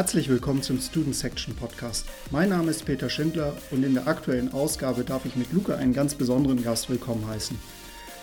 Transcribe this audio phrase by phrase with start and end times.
[0.00, 2.06] Herzlich willkommen zum Student Section Podcast.
[2.30, 5.92] Mein Name ist Peter Schindler und in der aktuellen Ausgabe darf ich mit Luca einen
[5.92, 7.58] ganz besonderen Gast willkommen heißen.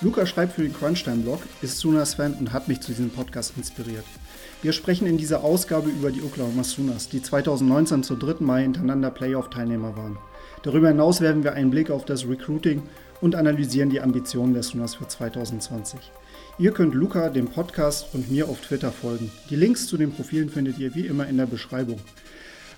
[0.02, 4.06] Luca schreibt für den Crunchtime-Blog, ist Sooners-Fan und hat mich zu diesem Podcast inspiriert.
[4.64, 9.12] Wir sprechen in dieser Ausgabe über die Oklahoma Sooners, die 2019 zur dritten Mal hintereinander
[9.12, 10.18] Playoff-Teilnehmer waren.
[10.64, 12.82] Darüber hinaus werfen wir einen Blick auf das Recruiting
[13.22, 16.00] und analysieren die Ambitionen der Sooners für 2020.
[16.60, 19.32] Ihr könnt Luca, dem Podcast und mir auf Twitter folgen.
[19.52, 22.00] Die Links zu den Profilen findet ihr wie immer in der Beschreibung.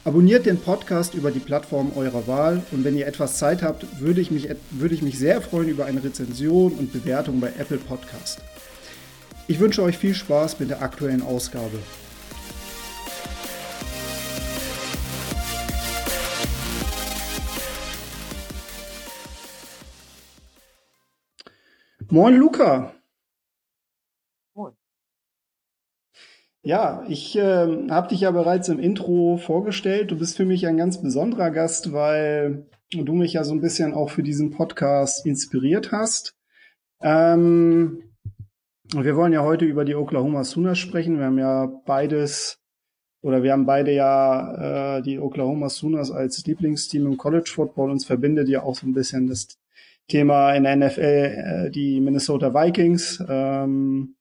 [0.03, 4.19] Abonniert den Podcast über die Plattform eurer Wahl und wenn ihr etwas Zeit habt, würde
[4.19, 8.41] ich mich, würde ich mich sehr freuen über eine Rezension und Bewertung bei Apple Podcast.
[9.47, 11.79] Ich wünsche euch viel Spaß mit der aktuellen Ausgabe.
[22.09, 22.98] Moin Luca.
[26.61, 30.11] Ja, ich äh, habe dich ja bereits im Intro vorgestellt.
[30.11, 33.93] Du bist für mich ein ganz besonderer Gast, weil du mich ja so ein bisschen
[33.93, 36.35] auch für diesen Podcast inspiriert hast.
[37.01, 38.03] Ähm,
[38.91, 41.17] wir wollen ja heute über die Oklahoma Sooners sprechen.
[41.17, 42.59] Wir haben ja beides
[43.21, 47.91] oder wir haben beide ja äh, die Oklahoma Sooners als Lieblingsteam im College Football.
[47.91, 49.47] Uns verbindet ja auch so ein bisschen das
[50.07, 53.23] Thema in der NFL äh, die Minnesota Vikings.
[53.29, 54.15] Ähm,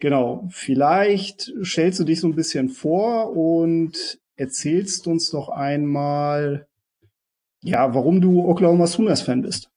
[0.00, 6.68] Genau, vielleicht stellst du dich so ein bisschen vor und erzählst uns doch einmal,
[7.62, 9.70] ja, warum du Oklahoma Sooners Fan bist.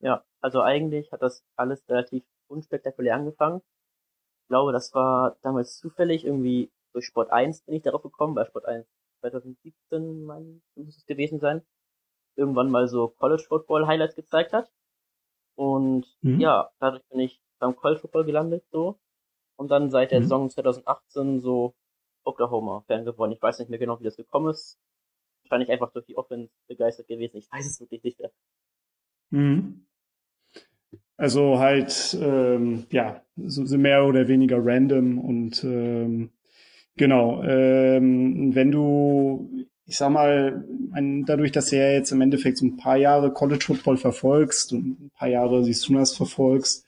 [0.00, 3.62] Ja, also eigentlich hat das alles relativ unspektakulär angefangen.
[4.42, 8.44] Ich glaube, das war damals zufällig irgendwie durch Sport 1 bin ich darauf gekommen, bei
[8.44, 8.86] Sport 1
[9.20, 11.62] 2017 mein muss es gewesen sein.
[12.36, 14.70] Irgendwann mal so College Football Highlights gezeigt hat.
[15.56, 16.40] Und mhm.
[16.40, 18.98] ja, dadurch bin ich beim College Football gelandet, so.
[19.56, 20.24] Und dann seit der mhm.
[20.24, 21.74] Saison 2018 so
[22.24, 23.32] Oklahoma-Fan geworden.
[23.32, 24.78] Ich weiß nicht mehr genau, wie das gekommen ist.
[25.44, 27.36] Wahrscheinlich einfach durch die Offense begeistert gewesen.
[27.36, 28.30] Ich weiß es wirklich nicht mehr.
[29.30, 29.86] Mhm.
[31.16, 36.30] Also halt, ähm, ja, so, so mehr oder weniger random und ähm,
[36.96, 42.56] genau, ähm, wenn du, ich sag mal, ein, dadurch, dass du ja jetzt im Endeffekt
[42.56, 46.86] so ein paar Jahre College Football verfolgst und ein paar Jahre die Sooners verfolgst,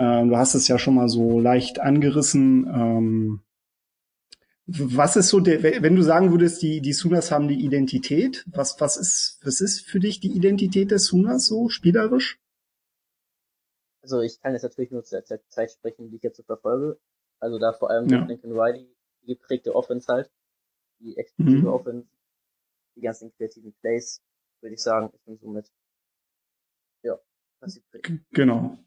[0.00, 2.66] ähm, du hast es ja schon mal so leicht angerissen.
[2.66, 3.42] Ähm,
[4.64, 8.80] was ist so der, wenn du sagen würdest, die, die Sooners haben die Identität, was,
[8.80, 12.40] was ist, was ist für dich die Identität des Sooners so spielerisch?
[14.02, 16.98] Also ich kann jetzt natürlich nur zu der Zeit sprechen, die ich jetzt so verfolge.
[17.38, 18.24] Also da vor allem ja.
[18.24, 18.88] Lincoln Riley,
[19.22, 20.30] die geprägte Offense halt,
[21.00, 21.66] die exklusive mhm.
[21.66, 22.08] Offense,
[22.96, 24.22] die ganzen kreativen Plays,
[24.62, 25.70] würde ich sagen, ich bin somit,
[27.02, 27.18] ja,
[27.60, 28.12] was sie prägt.
[28.30, 28.78] Genau.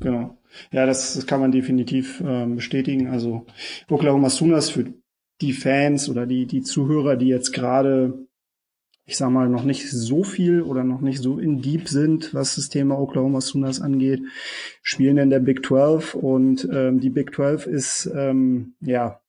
[0.00, 0.38] Genau.
[0.70, 3.08] Ja, das, das kann man definitiv ähm, bestätigen.
[3.08, 3.46] Also
[3.88, 4.92] Oklahoma Sooners für
[5.40, 8.26] die Fans oder die, die Zuhörer, die jetzt gerade,
[9.04, 12.56] ich sag mal, noch nicht so viel oder noch nicht so in deep sind, was
[12.56, 14.22] das Thema Oklahoma Sooners angeht,
[14.82, 19.20] spielen in der Big 12 und ähm, die Big 12 ist, ähm, ja,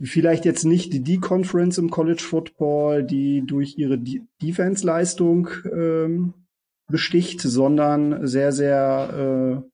[0.00, 3.98] vielleicht jetzt nicht die Conference im College Football, die durch ihre
[4.42, 6.34] Defense-Leistung ähm,
[6.88, 9.73] besticht, sondern sehr, sehr äh,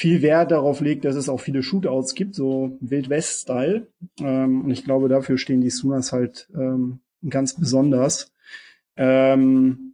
[0.00, 3.86] viel Wert darauf legt, dass es auch viele Shootouts gibt, so Wild West-Style.
[4.18, 8.32] Ähm, und ich glaube, dafür stehen die Sooners halt ähm, ganz besonders.
[8.96, 9.92] Ähm,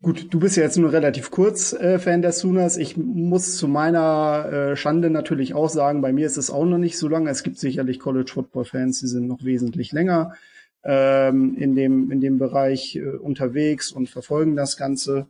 [0.00, 2.76] gut, du bist ja jetzt nur relativ kurz äh, Fan der Sooners.
[2.76, 6.78] Ich muss zu meiner äh, Schande natürlich auch sagen, bei mir ist es auch noch
[6.78, 7.28] nicht so lange.
[7.28, 10.34] Es gibt sicherlich College Football Fans, die sind noch wesentlich länger
[10.84, 15.26] ähm, in dem in dem Bereich äh, unterwegs und verfolgen das Ganze.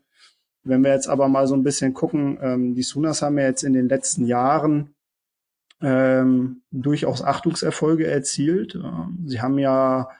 [0.62, 3.62] Wenn wir jetzt aber mal so ein bisschen gucken, ähm, die Sunas haben ja jetzt
[3.62, 4.94] in den letzten Jahren
[5.80, 8.74] ähm, durchaus Achtungserfolge erzielt.
[8.74, 10.10] Ähm, sie haben ja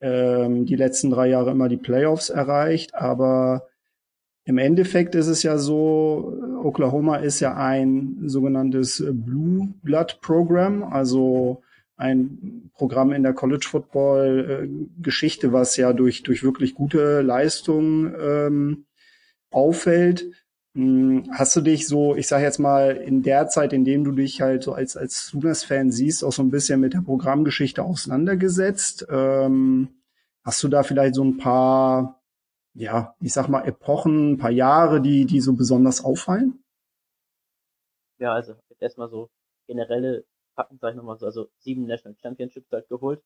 [0.00, 3.66] ähm, die letzten drei Jahre immer die Playoffs erreicht, aber
[4.44, 11.62] im Endeffekt ist es ja so, Oklahoma ist ja ein sogenanntes Blue Blood Program, also
[11.96, 18.14] ein Programm in der College Football äh, Geschichte, was ja durch durch wirklich gute Leistungen
[18.18, 18.86] ähm,
[19.50, 20.30] auffällt.
[20.74, 24.12] Hm, hast du dich so, ich sage jetzt mal, in der Zeit, in dem du
[24.12, 29.06] dich halt so als, als Sooners-Fan siehst, auch so ein bisschen mit der Programmgeschichte auseinandergesetzt?
[29.10, 29.88] Ähm,
[30.44, 32.22] hast du da vielleicht so ein paar,
[32.74, 36.62] ja, ich sag mal, Epochen, ein paar Jahre, die, die so besonders auffallen?
[38.18, 39.28] Ja, also erstmal so
[39.66, 40.24] generelle
[40.54, 43.22] Fakten, sag ich nochmal so, also sieben National Championships halt geholt.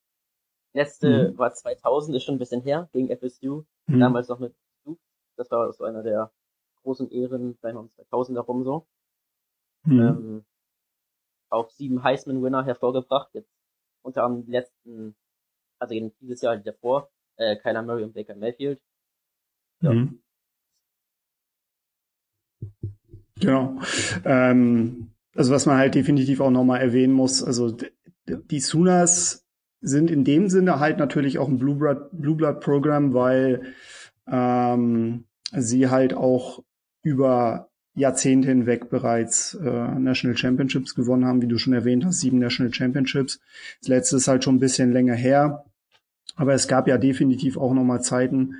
[0.73, 1.38] Letzte mhm.
[1.38, 3.65] war 2000, ist schon ein bisschen her, gegen FSU.
[3.87, 4.00] Mhm.
[4.00, 4.55] Damals noch mit
[5.36, 6.32] das war so einer der
[6.82, 8.86] großen Ehren, vielleicht um 2000 herum so.
[9.84, 10.00] Mhm.
[10.00, 10.44] Ähm,
[11.50, 13.31] auch sieben Heisman-Winner hervorgebracht.
[13.32, 13.50] Jetzt
[14.02, 15.16] unter anderem die letzten,
[15.78, 18.81] also dieses Jahr davor, äh, Kyler Murray und Baker Mayfield.
[19.81, 19.92] Ja.
[19.92, 20.20] Mhm.
[23.40, 23.81] Genau.
[24.25, 27.76] Ähm, also was man halt definitiv auch nochmal erwähnen muss, also
[28.26, 29.46] die Sunas
[29.81, 33.75] sind in dem Sinne halt natürlich auch ein Blue Blood, Blue Blood Programm, weil
[34.26, 36.62] ähm, sie halt auch
[37.03, 42.38] über Jahrzehnte hinweg bereits äh, National Championships gewonnen haben, wie du schon erwähnt hast, sieben
[42.38, 43.41] National Championships.
[43.81, 45.65] Das letzte ist halt schon ein bisschen länger her,
[46.35, 48.55] aber es gab ja definitiv auch nochmal Zeiten,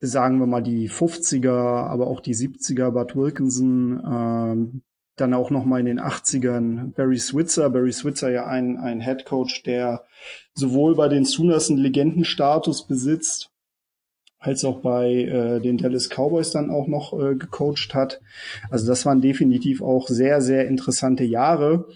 [0.00, 4.82] sagen wir mal die 50er, aber auch die 70er, Bud Wilkinson, ähm,
[5.16, 7.70] dann auch noch mal in den 80ern Barry Switzer.
[7.70, 10.04] Barry Switzer ja ein, ein Head Coach, der
[10.54, 13.50] sowohl bei den Sooners einen Legendenstatus besitzt,
[14.38, 18.20] als auch bei äh, den Dallas Cowboys dann auch noch äh, gecoacht hat.
[18.70, 21.86] Also das waren definitiv auch sehr, sehr interessante Jahre.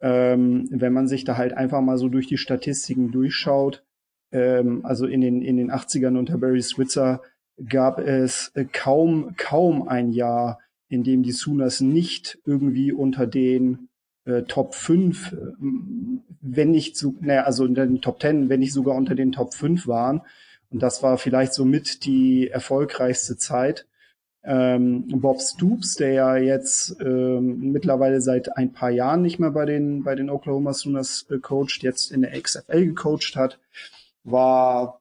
[0.00, 3.84] Ähm, wenn man sich da halt einfach mal so durch die Statistiken durchschaut.
[4.30, 7.20] Ähm, also in den, in den 80ern unter Barry Switzer
[7.68, 13.88] gab es äh, kaum, kaum ein Jahr, in dem die Sooners nicht irgendwie unter den
[14.24, 15.36] äh, Top 5, äh,
[16.40, 19.54] wenn nicht so, naja, also in den Top 10, wenn nicht sogar unter den Top
[19.54, 20.22] 5 waren.
[20.70, 23.86] Und das war vielleicht somit die erfolgreichste Zeit.
[24.44, 29.64] Ähm, Bob Stoops, der ja jetzt ähm, mittlerweile seit ein paar Jahren nicht mehr bei
[29.64, 33.58] den, bei den Oklahoma Sooners äh, coacht, jetzt in der XFL gecoacht hat,
[34.24, 35.00] war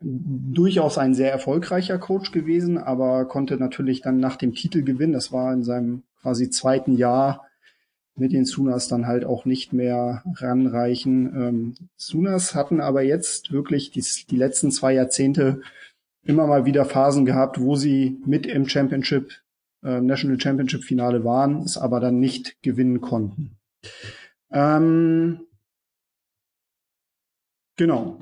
[0.00, 5.12] durchaus ein sehr erfolgreicher Coach gewesen, aber konnte natürlich dann nach dem Titel gewinnen.
[5.12, 7.46] Das war in seinem quasi zweiten Jahr
[8.20, 11.26] mit den Sunas dann halt auch nicht mehr ranreichen.
[11.34, 15.62] Ähm, Sunas hatten aber jetzt wirklich die, die letzten zwei Jahrzehnte
[16.22, 19.32] immer mal wieder Phasen gehabt, wo sie mit im Championship,
[19.82, 23.56] äh, National Championship Finale waren, es aber dann nicht gewinnen konnten.
[24.52, 25.40] Ähm,
[27.76, 28.20] genau.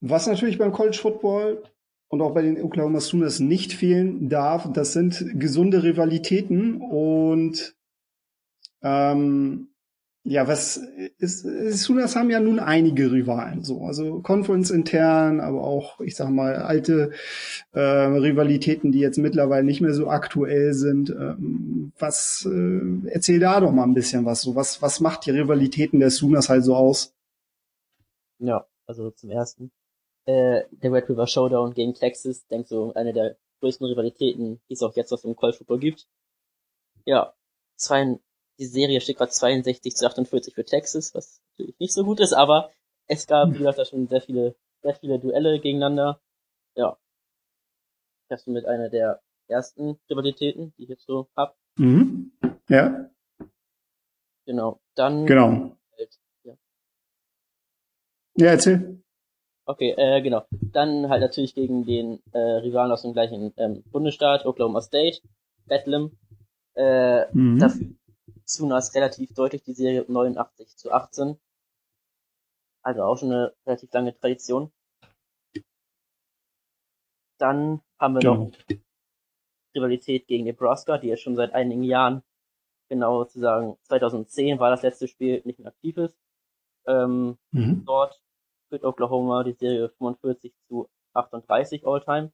[0.00, 1.62] Was natürlich beim College Football
[2.08, 7.76] und auch bei den Oklahoma Sooners nicht fehlen darf, das sind gesunde Rivalitäten und
[8.84, 9.68] ähm,
[10.26, 10.78] ja, was
[11.18, 16.30] ist, Sooners haben ja nun einige Rivalen, so, also Conference intern, aber auch, ich sag
[16.30, 17.12] mal, alte
[17.72, 21.10] äh, Rivalitäten, die jetzt mittlerweile nicht mehr so aktuell sind.
[21.10, 25.30] Ähm, was äh, erzähl da doch mal ein bisschen was, so was, was macht die
[25.30, 27.14] Rivalitäten der Sooners halt so aus?
[28.38, 29.72] Ja, also zum ersten
[30.24, 34.82] äh, der Red River Showdown gegen Texas, denk so eine der größten Rivalitäten, die es
[34.82, 36.06] auch jetzt auf dem College Football gibt.
[37.04, 37.34] Ja,
[37.76, 38.18] zwei,
[38.58, 42.32] die Serie steht gerade 62 zu 48 für Texas, was natürlich nicht so gut ist,
[42.32, 42.70] aber
[43.06, 46.20] es gab, wie gesagt, da schon sehr viele, sehr viele Duelle gegeneinander.
[46.74, 46.96] Ja.
[48.28, 51.56] Das ist mit einer der ersten Rivalitäten, die ich jetzt so hab.
[51.76, 52.32] Mhm.
[52.68, 53.10] Ja.
[54.46, 54.80] Genau.
[54.94, 55.26] Dann.
[55.26, 55.76] Genau.
[55.96, 56.54] Halt, ja.
[58.36, 59.02] ja, erzähl.
[59.66, 60.44] Okay, äh, genau.
[60.50, 65.20] Dann halt natürlich gegen den äh, Rivalen aus dem gleichen ähm, Bundesstaat, Oklahoma State,
[65.66, 66.16] Bedlam.
[66.74, 67.58] Äh, mhm.
[67.58, 67.94] Dafür
[68.44, 71.38] Sunas relativ deutlich die Serie 89 zu 18.
[72.82, 74.72] Also auch schon eine relativ lange Tradition.
[77.38, 78.34] Dann haben wir genau.
[78.34, 78.52] noch
[79.74, 82.22] Rivalität gegen Nebraska, die jetzt schon seit einigen Jahren,
[82.88, 86.16] genau zu sagen, 2010 war das letzte Spiel, nicht mehr aktiv ist.
[86.86, 87.84] Ähm, mhm.
[87.84, 88.22] Dort
[88.68, 92.32] führt Oklahoma die Serie 45 zu 38 All-Time.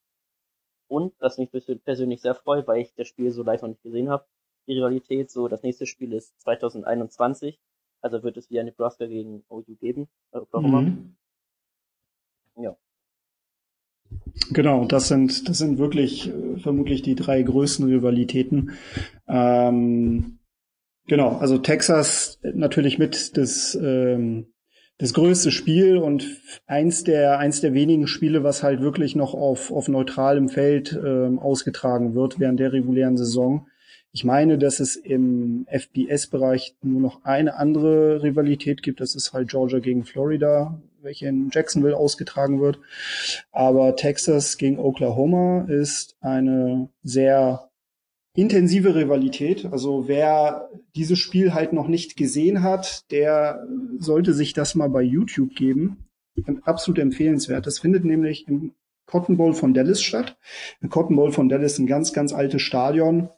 [0.89, 1.51] Und, was mich
[1.85, 4.27] persönlich sehr freut, weil ich das Spiel so live noch nicht gesehen habe,
[4.67, 7.59] die Rivalität, so das nächste Spiel ist 2021.
[8.03, 10.83] Also wird es wieder Nebraska gegen OU geben, äh, Oklahoma.
[10.83, 11.17] Mhm.
[12.57, 12.77] Ja.
[14.53, 18.73] Genau, das sind, das sind wirklich äh, vermutlich die drei größten Rivalitäten.
[19.29, 20.39] Ähm,
[21.07, 24.53] genau, also Texas natürlich mit das ähm,
[24.99, 26.27] das größte Spiel und
[26.67, 31.39] eins der eins der wenigen Spiele, was halt wirklich noch auf auf neutralem Feld ähm,
[31.39, 33.69] ausgetragen wird während der regulären Saison.
[34.13, 39.01] Ich meine, dass es im FBS-Bereich nur noch eine andere Rivalität gibt.
[39.01, 42.81] Das ist halt Georgia gegen Florida, welche in Jacksonville ausgetragen wird.
[43.53, 47.71] Aber Texas gegen Oklahoma ist eine sehr
[48.35, 49.67] intensive Rivalität.
[49.67, 53.65] Also wer dieses Spiel halt noch nicht gesehen hat, der
[53.99, 56.09] sollte sich das mal bei YouTube geben.
[56.63, 57.67] Absolut empfehlenswert.
[57.67, 58.73] Das findet nämlich im
[59.07, 60.37] Cotton Bowl von Dallas statt.
[60.83, 63.29] Der Cotton Bowl von Dallas ist ein ganz, ganz altes Stadion.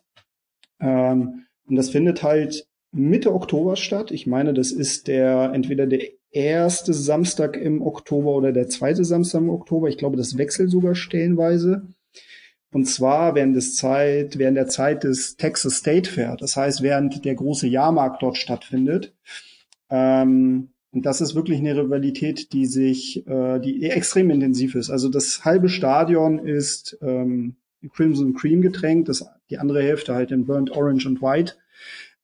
[0.82, 4.10] Ähm, und das findet halt Mitte Oktober statt.
[4.10, 9.40] Ich meine, das ist der entweder der erste Samstag im Oktober oder der zweite Samstag
[9.40, 9.88] im Oktober.
[9.88, 11.86] Ich glaube, das wechselt sogar stellenweise.
[12.72, 16.36] Und zwar während des Zeit, während der Zeit des Texas State Fair.
[16.38, 19.14] Das heißt, während der große Jahrmarkt dort stattfindet.
[19.88, 24.90] Ähm, Und das ist wirklich eine Rivalität, die sich, äh, die extrem intensiv ist.
[24.90, 27.56] Also das halbe Stadion ist ähm,
[27.94, 31.54] Crimson Cream getränkt, das, die andere Hälfte halt in Burnt Orange und White,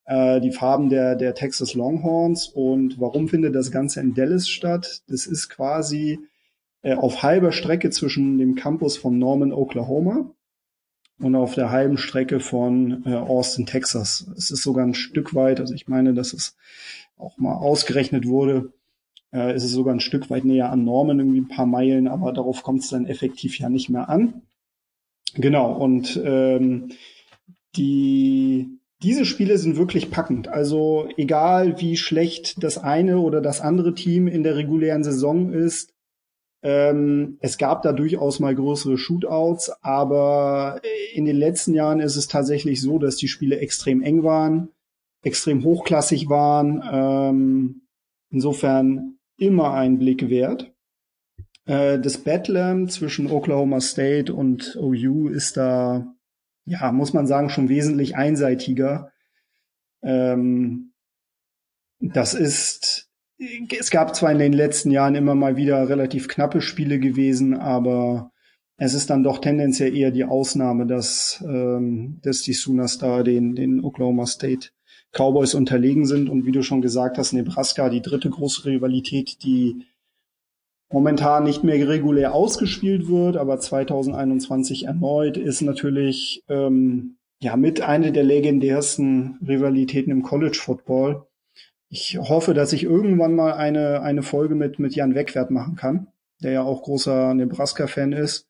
[0.07, 2.49] äh, die Farben der, der Texas Longhorns.
[2.49, 5.03] Und warum findet das Ganze in Dallas statt?
[5.09, 6.19] Das ist quasi
[6.83, 10.31] äh, auf halber Strecke zwischen dem Campus von Norman, Oklahoma
[11.21, 14.31] und auf der halben Strecke von äh, Austin, Texas.
[14.37, 16.57] Es ist sogar ein Stück weit, also ich meine, dass es
[17.19, 18.73] auch mal ausgerechnet wurde,
[19.35, 22.33] äh, ist es sogar ein Stück weit näher an Norman, irgendwie ein paar Meilen, aber
[22.33, 24.43] darauf kommt es dann effektiv ja nicht mehr an.
[25.35, 26.93] Genau, und ähm,
[27.77, 30.49] die diese Spiele sind wirklich packend.
[30.49, 35.95] Also egal wie schlecht das eine oder das andere Team in der regulären Saison ist,
[36.63, 40.81] ähm, es gab da durchaus mal größere Shootouts, aber
[41.15, 44.71] in den letzten Jahren ist es tatsächlich so, dass die Spiele extrem eng waren
[45.23, 46.83] extrem hochklassig waren.
[46.91, 47.83] Ähm,
[48.31, 50.73] insofern immer ein Blick wert.
[51.67, 56.15] Äh, das Battle zwischen Oklahoma State und OU ist da,
[56.69, 59.11] ja, muss man sagen, schon wesentlich einseitiger.
[60.03, 60.93] Ähm,
[62.01, 63.09] das ist,
[63.39, 68.31] es gab zwar in den letzten Jahren immer mal wieder relativ knappe Spiele gewesen, aber
[68.77, 73.57] es ist dann doch tendenziell eher die Ausnahme, dass, ähm, dass die Sooners da den,
[73.57, 74.69] den Oklahoma State
[75.13, 79.85] Cowboys unterlegen sind und wie du schon gesagt hast, Nebraska die dritte große Rivalität, die
[80.91, 88.13] momentan nicht mehr regulär ausgespielt wird, aber 2021 erneut ist natürlich ähm, ja mit eine
[88.13, 91.27] der legendärsten Rivalitäten im College Football.
[91.91, 96.09] Ich hoffe, dass ich irgendwann mal eine eine Folge mit mit Jan Wegwert machen kann,
[96.43, 98.49] der ja auch großer Nebraska-Fan ist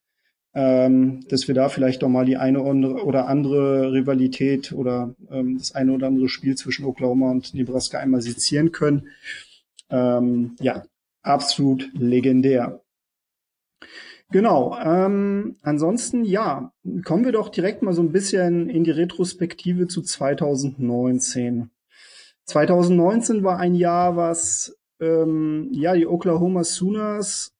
[0.55, 5.75] ähm, dass wir da vielleicht doch mal die eine oder andere Rivalität oder ähm, das
[5.75, 9.09] eine oder andere Spiel zwischen Oklahoma und Nebraska einmal sezieren können.
[9.91, 10.85] Ähm, ja,
[11.23, 12.83] absolut legendär.
[14.31, 14.77] Genau.
[14.79, 16.73] Ähm, ansonsten, ja,
[17.05, 21.71] kommen wir doch direkt mal so ein bisschen in die Retrospektive zu 2019.
[22.45, 27.55] 2019 war ein Jahr, was ähm, ja die Oklahoma Sooners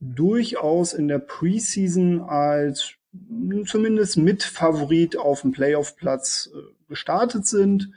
[0.00, 2.94] durchaus in der Preseason als
[3.66, 7.90] zumindest Mitfavorit auf dem Playoff-Platz äh, gestartet sind.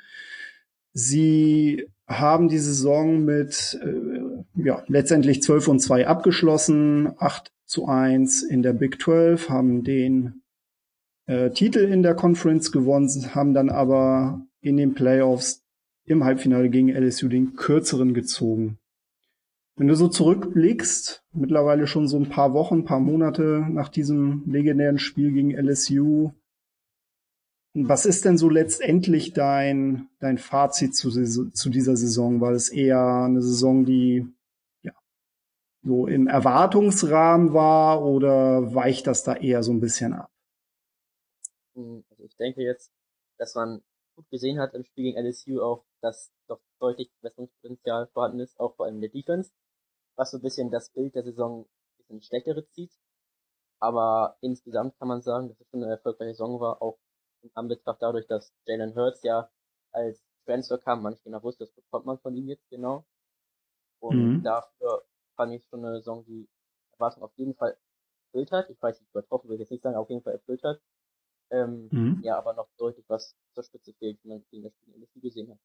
[0.94, 4.22] Sie haben die Saison mit äh,
[4.56, 10.42] ja, letztendlich 12 und 2 abgeschlossen, 8 zu 1 in der Big 12, haben den
[11.26, 15.64] äh, Titel in der Conference gewonnen, haben dann aber in den Playoffs
[16.06, 18.78] im Halbfinale gegen LSU den kürzeren gezogen.
[19.78, 25.00] Wenn du so zurückblickst, mittlerweile schon so ein paar Wochen, paar Monate nach diesem legendären
[25.00, 26.32] Spiel gegen LSU,
[27.74, 31.10] was ist denn so letztendlich dein, dein Fazit zu,
[31.50, 32.42] zu dieser Saison?
[32.42, 34.28] War es eher eine Saison, die
[34.82, 34.94] ja,
[35.84, 40.30] so im Erwartungsrahmen war oder weicht das da eher so ein bisschen ab?
[41.76, 42.92] Hm, also ich denke jetzt,
[43.38, 43.82] dass man
[44.16, 48.76] gut gesehen hat im Spiel gegen LSU auch, dass doch deutlich Besserungspotenzial vorhanden ist, auch
[48.76, 49.52] vor allem in der Defense
[50.16, 52.92] was so ein bisschen das Bild der Saison ein bisschen schlechtere zieht.
[53.80, 57.00] Aber insgesamt kann man sagen, dass es schon eine erfolgreiche Saison war, auch
[57.44, 59.50] in Anbetracht dadurch, dass Jalen Hurts ja
[59.92, 63.06] als Transfer kam, man nicht genau wusste, das bekommt man von ihm jetzt genau.
[64.00, 64.44] Und mhm.
[64.44, 65.04] dafür
[65.36, 66.48] fand ich schon eine Saison, die
[66.94, 67.78] Erwartung auf jeden Fall
[68.26, 68.70] erfüllt hat.
[68.70, 70.82] Ich weiß nicht, übertroffen will ich jetzt nicht sagen, auf jeden Fall erfüllt hat.
[71.52, 72.22] Ähm, mhm.
[72.24, 75.60] Ja, aber noch deutlich was zur Spitze fehlt, wie man gegen das Spiel gesehen hat.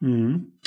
[0.00, 0.58] Mhm.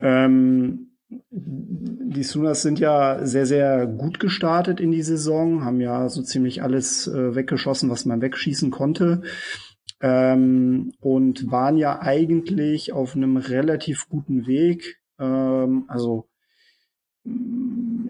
[0.00, 6.22] Ähm, die Sooners sind ja sehr, sehr gut gestartet in die Saison, haben ja so
[6.22, 9.22] ziemlich alles äh, weggeschossen, was man wegschießen konnte.
[10.00, 15.00] Ähm, und waren ja eigentlich auf einem relativ guten Weg.
[15.18, 16.28] Ähm, also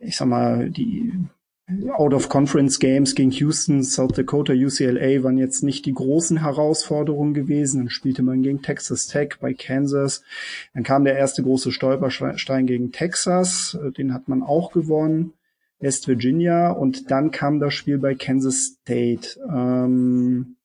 [0.01, 1.13] ich sag mal, die
[1.93, 7.83] Out-of-Conference-Games gegen Houston, South Dakota, UCLA waren jetzt nicht die großen Herausforderungen gewesen.
[7.83, 10.23] Dann spielte man gegen Texas Tech bei Kansas.
[10.73, 13.79] Dann kam der erste große Stolperstein gegen Texas.
[13.99, 15.35] Den hat man auch gewonnen.
[15.79, 16.71] West Virginia.
[16.71, 19.39] Und dann kam das Spiel bei Kansas State.
[19.49, 20.57] Ähm,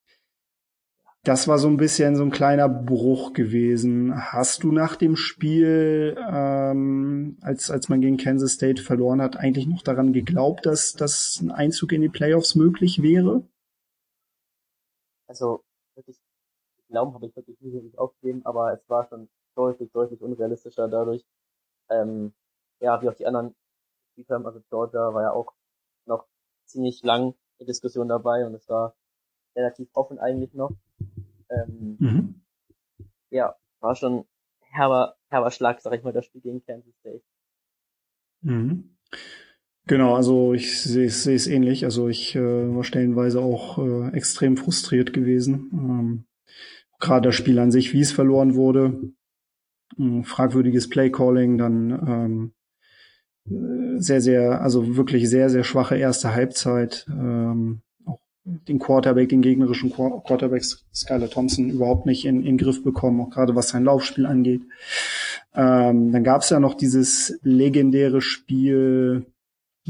[1.24, 4.14] das war so ein bisschen so ein kleiner Bruch gewesen.
[4.14, 9.66] Hast du nach dem Spiel, ähm, als, als man gegen Kansas State verloren hat, eigentlich
[9.66, 13.48] noch daran geglaubt, dass, dass ein Einzug in die Playoffs möglich wäre?
[15.28, 15.64] Also,
[15.96, 16.18] wirklich,
[16.90, 21.26] glauben habe ich wirklich nicht aufgegeben, aber es war schon deutlich, deutlich unrealistischer dadurch.
[21.90, 22.34] Ähm,
[22.82, 23.56] ja, wie auch die anderen
[24.16, 25.54] gespielt also Georgia war ja auch
[26.06, 26.28] noch
[26.66, 28.94] ziemlich lang in Diskussion dabei und es war
[29.56, 30.72] relativ offen eigentlich noch.
[31.56, 32.42] Ähm, mhm.
[33.30, 34.26] Ja, war schon
[34.60, 37.24] herber, herber Schlag, sag ich mal, das Spiel gegen Kansas State.
[38.42, 38.96] Mhm.
[39.86, 41.84] Genau, also ich sehe es ähnlich.
[41.84, 45.70] Also ich äh, war stellenweise auch äh, extrem frustriert gewesen.
[45.74, 46.26] Ähm,
[47.00, 49.12] Gerade das Spiel an sich, wie es verloren wurde.
[50.00, 52.54] Ähm, fragwürdiges Playcalling, dann
[53.46, 57.06] ähm, sehr, sehr, also wirklich sehr, sehr schwache erste Halbzeit.
[57.10, 57.82] Ähm,
[58.46, 63.56] den Quarterback, den gegnerischen Quarterback Skylar Thompson überhaupt nicht in, in Griff bekommen, auch gerade
[63.56, 64.64] was sein Laufspiel angeht.
[65.54, 69.26] Ähm, dann gab es ja noch dieses legendäre Spiel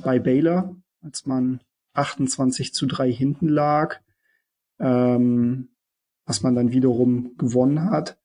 [0.03, 1.61] bei Baylor, als man
[1.93, 3.99] 28 zu 3 hinten lag,
[4.79, 5.69] ähm,
[6.25, 8.17] was man dann wiederum gewonnen hat.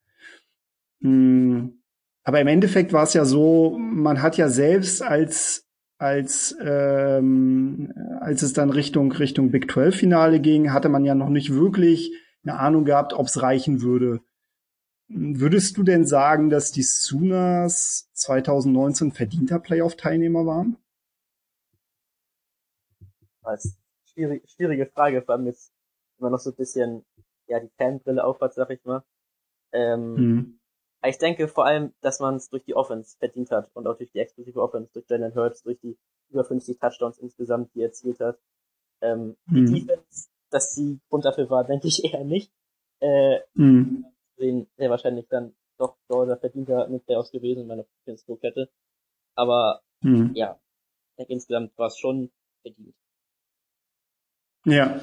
[1.00, 1.78] Hm,
[2.24, 5.67] aber im Endeffekt war es ja so, man hat ja selbst als
[5.98, 11.28] als ähm, als es dann Richtung Richtung Big 12 Finale ging, hatte man ja noch
[11.28, 12.12] nicht wirklich
[12.44, 14.20] eine Ahnung gehabt, ob es reichen würde.
[15.08, 20.76] Würdest du denn sagen, dass die Sooners 2019 verdienter Playoff-Teilnehmer waren?
[23.48, 25.72] als schwierig, schwierige Frage, vor allem jetzt
[26.18, 27.04] immer noch so ein bisschen,
[27.46, 29.02] ja, die Fanbrille aufhat, sag ich mal.
[29.72, 30.57] Ähm, mhm.
[31.06, 34.10] Ich denke vor allem, dass man es durch die Offense verdient hat und auch durch
[34.10, 35.96] die exklusive Offense, durch Jalen Hurts, durch die
[36.30, 38.38] über 50 Touchdowns insgesamt, die er erzielt hat.
[39.00, 39.66] Ähm, mhm.
[39.66, 42.52] Die Defense, dass sie Grund dafür war, denke ich eher nicht.
[43.00, 44.06] Äh, mhm.
[44.36, 48.68] Sehen sehr wahrscheinlich dann doch Georgia verdienter in den Playoffs gewesen, meine Defense hätte.
[49.36, 50.32] Aber mhm.
[50.34, 50.58] ja,
[51.10, 52.30] ich denke insgesamt war es schon
[52.62, 52.94] verdient.
[54.64, 55.00] Ja.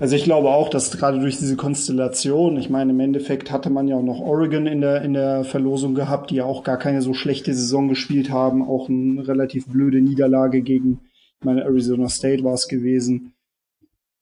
[0.00, 3.86] Also ich glaube auch, dass gerade durch diese Konstellation, ich meine, im Endeffekt hatte man
[3.86, 7.00] ja auch noch Oregon in der, in der Verlosung gehabt, die ja auch gar keine
[7.00, 11.00] so schlechte Saison gespielt haben, auch eine relativ blöde Niederlage gegen,
[11.38, 13.34] ich meine, Arizona State war es gewesen.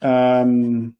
[0.03, 0.97] Ähm,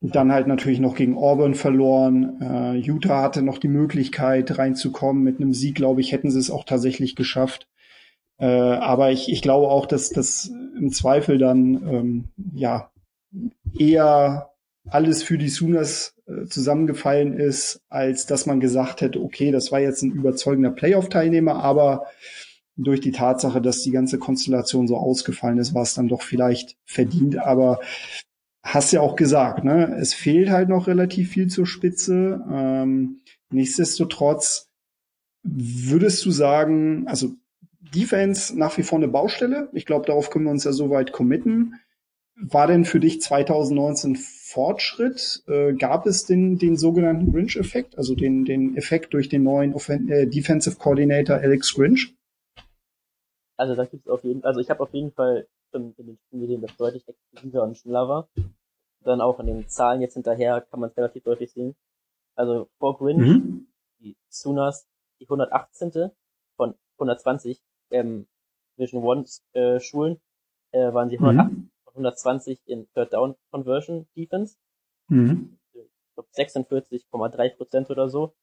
[0.00, 2.40] dann halt natürlich noch gegen Auburn verloren.
[2.40, 5.22] Äh, Utah hatte noch die Möglichkeit reinzukommen.
[5.22, 7.68] Mit einem Sieg, glaube ich, hätten sie es auch tatsächlich geschafft.
[8.40, 12.24] Äh, aber ich, ich glaube auch, dass das im Zweifel dann ähm,
[12.54, 12.90] ja
[13.78, 14.50] eher
[14.88, 19.80] alles für die Sooners äh, zusammengefallen ist, als dass man gesagt hätte, okay, das war
[19.80, 22.06] jetzt ein überzeugender Playoff-Teilnehmer, aber
[22.76, 26.76] durch die Tatsache, dass die ganze Konstellation so ausgefallen ist, war es dann doch vielleicht
[26.86, 27.36] verdient.
[27.36, 27.80] Aber
[28.62, 32.42] hast ja auch gesagt, ne, es fehlt halt noch relativ viel zur Spitze.
[32.50, 34.70] Ähm, nichtsdestotrotz
[35.42, 37.34] würdest du sagen, also
[37.80, 39.68] Defense nach wie vor eine Baustelle.
[39.72, 41.80] Ich glaube, darauf können wir uns ja soweit committen.
[42.36, 45.42] War denn für dich 2019 Fortschritt?
[45.46, 50.08] Äh, gab es den, den sogenannten Grinch-Effekt, also den, den Effekt durch den neuen Offen
[50.08, 52.14] äh, Defensive Coordinator Alex Grinch?
[53.56, 56.62] Also da gibt's auf jeden also ich habe auf jeden Fall in den Spielen gesehen,
[56.62, 58.28] dass deutlich exklusiver und schneller war.
[59.04, 61.76] Dann auch in den Zahlen jetzt hinterher kann man es relativ deutlich sehen.
[62.34, 63.66] Also vor Grinch, mhm.
[63.98, 64.88] die Sooners,
[65.20, 66.10] die 118.
[66.56, 67.60] von 120
[67.90, 68.26] ähm,
[68.76, 70.20] Division One äh, Schulen
[70.72, 71.70] äh, waren sie 108 mhm.
[71.86, 74.56] 120 in Third Down Conversion Defense.
[75.08, 75.58] Mhm.
[75.72, 78.34] Ich glaube 46,3 Prozent oder so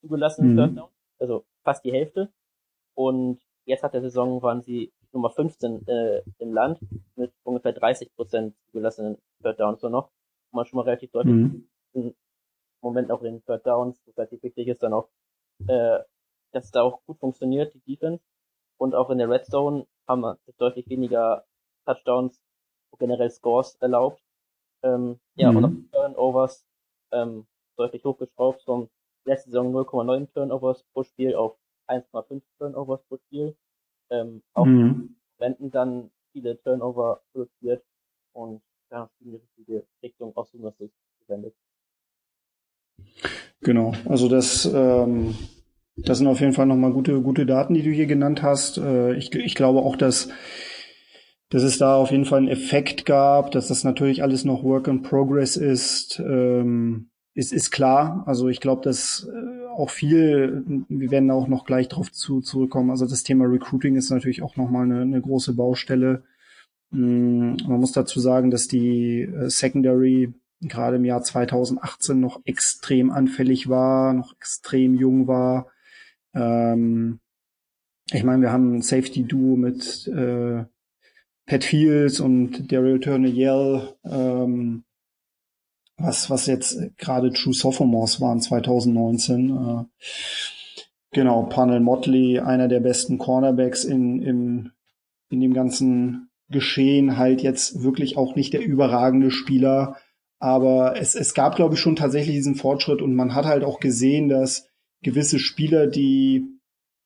[0.00, 0.56] zugelassen mhm.
[0.56, 2.32] Third Down, also fast die Hälfte.
[2.94, 6.80] Und jetzt hat der Saison waren sie Nummer 15 äh, im Land
[7.16, 10.10] mit ungefähr 30 Prozent zugelassenen Third Downs so noch.
[10.52, 11.68] Man schon mal relativ deutlich mhm.
[11.92, 12.14] im
[12.80, 15.08] Moment auch in Third Downs, was relativ wichtig ist, dann auch,
[15.66, 15.98] äh,
[16.52, 18.22] dass da auch gut funktioniert, die Defense.
[18.78, 21.44] Und auch in der Red Zone haben wir deutlich weniger
[21.86, 22.40] Touchdowns,
[22.98, 24.22] generell Scores erlaubt.
[24.82, 25.56] Ähm, ja, mhm.
[25.56, 26.66] und auch Turnovers
[27.12, 28.88] ähm, deutlich hochgeschraubt vom
[29.24, 31.56] letzte Saison 0,9 Turnovers pro Spiel auf
[31.88, 33.56] 1,5 Turnovers pro Spiel.
[34.10, 35.16] Ähm, auch mhm.
[35.38, 37.84] Wenden dann viele Turnover produziert
[38.32, 41.54] und ja, in die richtige Richtung aus unserer Sicht gewendet.
[43.60, 45.34] Genau, also das ähm,
[45.96, 48.78] das sind auf jeden Fall nochmal gute, gute Daten, die du hier genannt hast.
[48.78, 50.28] Äh, ich, ich glaube auch, dass,
[51.50, 54.88] dass es da auf jeden Fall einen Effekt gab, dass das natürlich alles noch Work
[54.88, 56.18] in Progress ist.
[56.18, 58.22] Ähm, ist, ist klar.
[58.26, 62.90] Also ich glaube, dass äh, auch viel, wir werden auch noch gleich drauf zu, zurückkommen.
[62.90, 66.22] Also das Thema Recruiting ist natürlich auch nochmal eine, eine große Baustelle.
[66.90, 73.10] Mm, man muss dazu sagen, dass die äh, Secondary gerade im Jahr 2018 noch extrem
[73.10, 75.66] anfällig war, noch extrem jung war.
[76.34, 77.20] Ähm,
[78.10, 80.64] ich meine, wir haben ein Safety-Duo mit äh,
[81.46, 84.84] Pat Fields und Daryl Turner Yell, ähm,
[85.96, 89.50] was, was jetzt gerade True Sophomores waren 2019.
[89.50, 89.84] Äh,
[91.12, 94.70] genau, Panel Motley, einer der besten Cornerbacks in, im,
[95.30, 99.96] in dem ganzen Geschehen, halt jetzt wirklich auch nicht der überragende Spieler.
[100.38, 103.80] Aber es, es gab, glaube ich, schon tatsächlich diesen Fortschritt und man hat halt auch
[103.80, 104.68] gesehen, dass
[105.04, 106.44] gewisse Spieler, die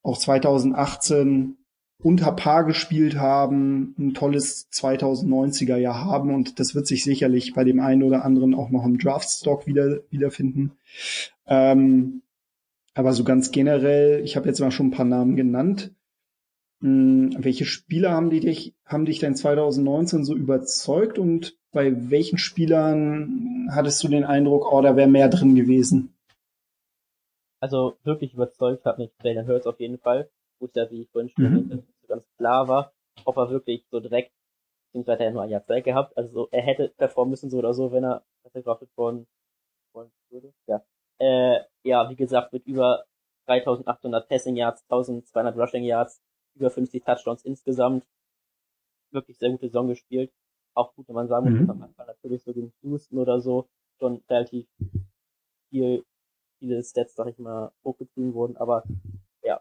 [0.03, 1.57] auch 2018
[2.01, 7.65] unter Paar gespielt haben, ein tolles 2090er Jahr haben und das wird sich sicherlich bei
[7.65, 10.73] dem einen oder anderen auch noch im Draftstock wieder wiederfinden.
[11.47, 12.23] Ähm,
[12.95, 15.93] aber so ganz generell, ich habe jetzt mal schon ein paar Namen genannt.
[16.81, 22.39] Hm, welche Spieler haben die dich, haben dich denn 2019 so überzeugt und bei welchen
[22.39, 26.15] Spielern hattest du den Eindruck, oh, da wäre mehr drin gewesen?
[27.61, 31.11] Also wirklich überzeugt hat mich Jalen Hurts auf jeden Fall, wo es ja, wie ich
[31.11, 31.85] vorhin schon mhm.
[32.01, 32.93] so ganz klar war,
[33.25, 34.33] ob er wirklich so direkt,
[34.87, 37.75] beziehungsweise er nur ein Jahr Zeit gehabt, also so, er hätte performen müssen so oder
[37.75, 39.27] so, wenn er gedraftet worden,
[39.93, 40.53] worden würde.
[40.67, 40.83] Ja.
[41.19, 43.05] Äh, ja, wie gesagt, mit über
[43.47, 46.21] 3800 Passing Yards, 1200 Rushing Yards,
[46.55, 48.07] über 50 Touchdowns insgesamt.
[49.11, 50.33] Wirklich sehr gute Saison gespielt.
[50.75, 51.71] Auch gut, wenn man sagen muss, mhm.
[51.71, 53.69] am Anfang natürlich so gegen Houston oder so
[53.99, 54.69] schon relativ
[55.71, 56.05] viel,
[56.59, 58.85] viele Stats, sag ich mal, hochgetrieben wurden, aber
[59.43, 59.61] ja,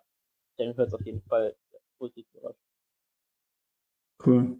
[0.57, 1.55] Jalen Hurts auf jeden Fall
[1.97, 2.59] positiv überrascht.
[4.25, 4.57] Cool.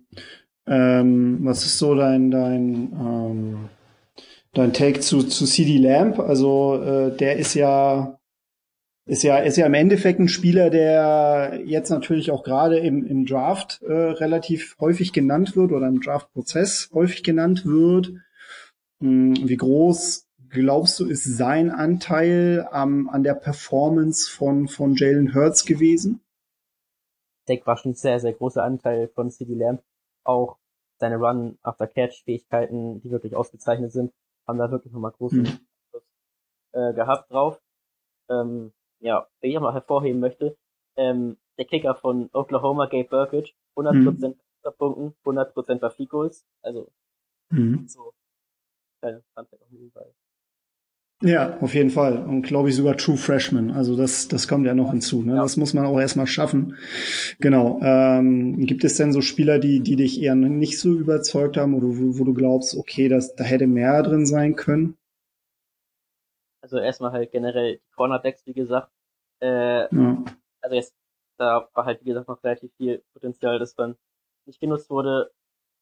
[0.67, 3.69] Ähm, was ist so dein, dein, ähm,
[4.54, 6.19] dein Take zu, zu CD Lamp?
[6.19, 8.17] Also äh, der ist ja
[9.08, 13.26] ist ja, ist ja im Endeffekt ein Spieler, der jetzt natürlich auch gerade im, im
[13.26, 18.12] Draft äh, relativ häufig genannt wird oder im Draft-Prozess häufig genannt wird.
[19.00, 20.26] Hm, wie groß
[20.57, 26.21] glaubst du, ist sein Anteil am, an der Performance von, von Jalen Hurts gewesen?
[27.47, 29.83] Denke, war schon ein sehr, sehr großer Anteil von CD Lamb.
[30.23, 30.57] Auch
[30.99, 34.11] seine Run-After-Catch-Fähigkeiten, die wirklich ausgezeichnet sind,
[34.47, 35.59] haben da wirklich nochmal großen mhm.
[36.73, 37.61] äh, gehabt drauf.
[38.29, 40.57] Ähm, ja, wen ich auch mal hervorheben möchte,
[40.95, 44.35] ähm, der Kicker von Oklahoma, Gabe Burkett, 100% mhm.
[44.77, 46.91] Punkten, 100% bei Goals, also
[47.51, 47.87] mhm.
[47.87, 48.13] so
[48.99, 50.13] kleine Funfact auch nebenbei.
[51.23, 52.23] Ja, auf jeden Fall.
[52.23, 53.71] Und glaube ich sogar True Freshman.
[53.71, 55.23] Also das, das kommt ja noch hinzu.
[55.23, 55.36] Ne?
[55.36, 55.41] Ja.
[55.41, 56.77] Das muss man auch erstmal schaffen.
[57.39, 57.80] Genau.
[57.82, 61.88] Ähm, gibt es denn so Spieler, die, die dich eher nicht so überzeugt haben oder
[61.88, 64.95] wo, wo du glaubst, okay, das, da hätte mehr drin sein können?
[66.62, 68.91] Also erstmal halt generell die Cornerbacks, wie gesagt.
[69.41, 70.23] Äh, ja.
[70.62, 70.95] Also jetzt,
[71.39, 73.95] da war halt, wie gesagt, noch relativ viel Potenzial, das dann
[74.45, 75.32] nicht genutzt wurde.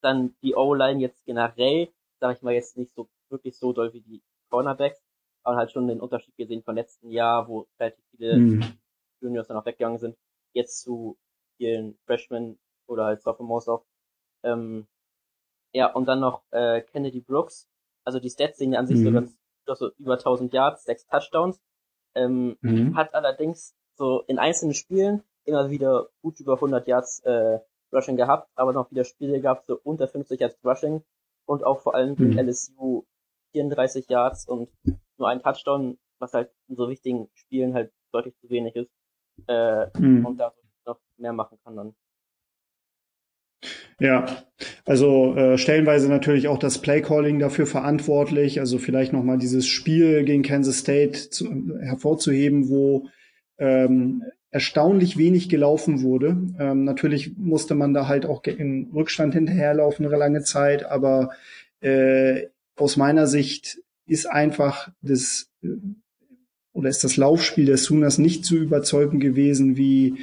[0.02, 1.90] Dann die O-Line jetzt generell,
[2.22, 5.02] sag ich mal jetzt nicht so wirklich so doll wie die Cornerbacks,
[5.46, 8.64] aber halt schon den Unterschied gesehen von letzten Jahr, wo relativ viele mhm.
[9.22, 10.18] Juniors dann auch weggegangen sind,
[10.54, 11.18] jetzt zu
[11.58, 13.86] vielen Freshmen oder halt Sophomores auch.
[14.44, 14.88] Ähm,
[15.72, 17.68] ja, und dann noch äh, Kennedy Brooks.
[18.04, 19.04] Also die Stats sehen an sich mhm.
[19.04, 21.62] so ganz so über 1000 Yards, sechs Touchdowns.
[22.16, 22.96] Ähm, mhm.
[22.96, 27.60] Hat allerdings so in einzelnen Spielen immer wieder gut über 100 Yards äh,
[27.94, 31.04] Rushing gehabt, aber noch wieder Spiele gehabt, so unter 50 Yards Rushing
[31.46, 32.40] und auch vor allem gegen mhm.
[32.40, 33.06] LSU
[33.52, 34.70] 34 Yards und
[35.18, 38.90] nur ein Touchdown, was halt in so wichtigen Spielen halt deutlich zu wenig ist.
[39.48, 40.26] Äh, mhm.
[40.26, 40.54] Und da
[40.86, 41.96] noch mehr machen kann dann.
[44.00, 44.26] Ja,
[44.86, 48.60] also äh, stellenweise natürlich auch das Playcalling dafür verantwortlich.
[48.60, 53.08] Also vielleicht nochmal dieses Spiel gegen Kansas State zu, hervorzuheben, wo
[53.58, 56.38] ähm, erstaunlich wenig gelaufen wurde.
[56.60, 61.32] Ähm, natürlich musste man da halt auch in Rückstand hinterherlaufen eine lange Zeit, aber
[61.82, 62.48] äh,
[62.78, 65.78] aus meiner Sicht ist einfach das äh,
[66.76, 70.16] oder ist das Laufspiel der Sooners nicht so überzeugend gewesen, wie,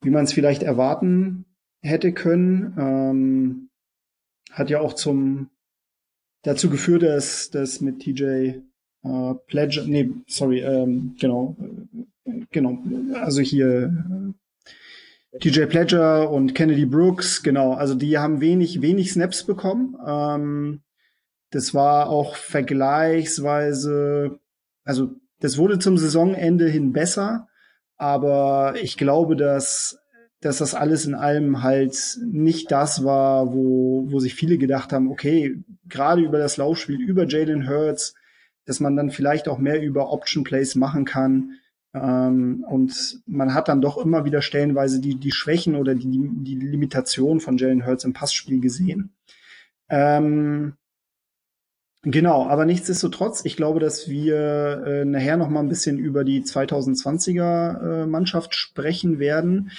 [0.00, 1.44] wie man es vielleicht erwarten
[1.82, 2.74] hätte können.
[2.78, 3.68] Ähm,
[4.50, 5.50] hat ja auch zum
[6.42, 8.24] dazu geführt, dass dass mit TJ
[9.04, 11.56] äh, Pledger, nee, sorry, ähm, genau,
[12.24, 12.78] äh, genau,
[13.14, 14.34] also hier
[15.32, 19.96] äh, TJ Pledger und Kennedy Brooks, genau, also die haben wenig wenig Snaps bekommen.
[20.06, 20.80] Ähm,
[21.52, 24.40] das war auch vergleichsweise,
[24.84, 27.46] also das wurde zum Saisonende hin besser,
[27.96, 30.02] aber ich glaube, dass
[30.42, 35.08] dass das alles in allem halt nicht das war, wo, wo sich viele gedacht haben,
[35.08, 38.14] okay, gerade über das Laufspiel, über Jalen Hurts,
[38.64, 41.52] dass man dann vielleicht auch mehr über Option Plays machen kann.
[41.94, 46.56] Ähm, und man hat dann doch immer wieder stellenweise die, die Schwächen oder die, die
[46.56, 49.14] Limitation von Jalen Hurts im Passspiel gesehen.
[49.88, 50.74] Ähm,
[52.04, 56.42] Genau, aber nichtsdestotrotz, ich glaube, dass wir äh, nachher noch mal ein bisschen über die
[56.42, 59.70] 2020er äh, Mannschaft sprechen werden.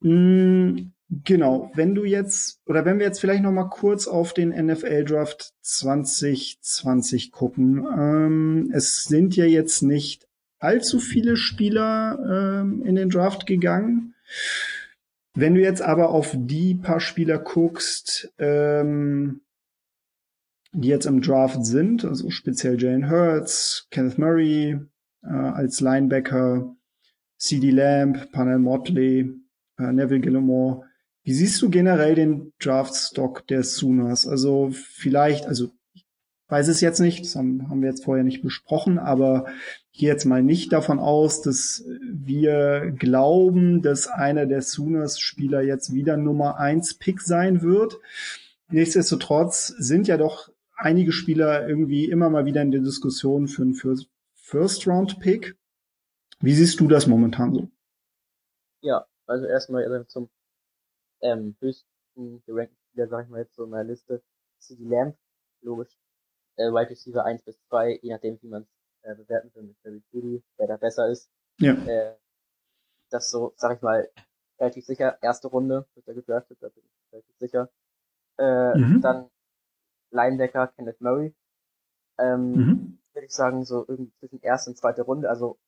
[0.00, 4.50] Mm, genau, wenn du jetzt, oder wenn wir jetzt vielleicht noch mal kurz auf den
[4.50, 7.84] NFL Draft 2020 gucken.
[7.98, 10.28] Ähm, es sind ja jetzt nicht
[10.60, 14.14] allzu viele Spieler ähm, in den Draft gegangen.
[15.34, 19.40] Wenn du jetzt aber auf die paar Spieler guckst, ähm,
[20.72, 24.78] die jetzt im Draft sind, also speziell Jane Hurts, Kenneth Murray,
[25.22, 26.74] äh, als Linebacker,
[27.36, 29.34] CD Lamb, Panel Motley,
[29.78, 30.84] äh, Neville Gillimore.
[31.22, 34.26] Wie siehst du generell den Draftstock der Sooners?
[34.26, 36.06] Also vielleicht, also ich
[36.48, 39.46] weiß es jetzt nicht, das haben, haben wir jetzt vorher nicht besprochen, aber
[39.92, 45.92] ich gehe jetzt mal nicht davon aus, dass wir glauben, dass einer der Sooners-Spieler jetzt
[45.92, 47.98] wieder Nummer eins Pick sein wird.
[48.68, 50.49] Nichtsdestotrotz sind ja doch
[50.80, 53.74] einige Spieler irgendwie immer mal wieder in der Diskussion für einen
[54.34, 55.56] First-Round-Pick.
[56.40, 57.68] Wie siehst du das momentan so?
[58.80, 60.30] Ja, also erstmal also zum
[61.20, 64.22] ähm, höchsten gerankten Spieler, sag ich mal jetzt so in meiner Liste,
[64.58, 65.16] CD Lamb,
[65.60, 65.96] logisch.
[66.56, 68.68] Äh, Wide Receiver 1 bis 2, je nachdem, wie man es
[69.02, 71.30] äh, bewerten will, mit Barry Judy, wer da besser ist.
[71.58, 71.74] Ja.
[71.74, 72.16] Äh,
[73.10, 74.08] das so, sag ich mal,
[74.58, 75.18] relativ sicher.
[75.20, 77.70] Erste Runde wird er gedraftet, da bin ich relativ sicher.
[78.38, 79.00] Äh, mhm.
[79.02, 79.30] Dann
[80.10, 81.34] Linebacker Kenneth Murray.
[82.18, 82.98] Ähm, mhm.
[83.12, 85.28] Würde ich sagen, so irgendwie zwischen erste und zweite Runde.
[85.28, 85.58] Also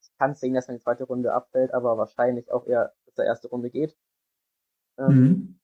[0.00, 3.26] es kann sehen, dass man die zweite Runde abfällt, aber wahrscheinlich auch eher, dass der
[3.26, 3.96] erste Runde geht.
[4.98, 5.60] Ähm, mhm.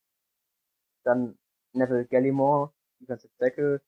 [1.05, 1.39] Dann
[1.73, 3.81] Neville Gallimore, Defensive Tackle,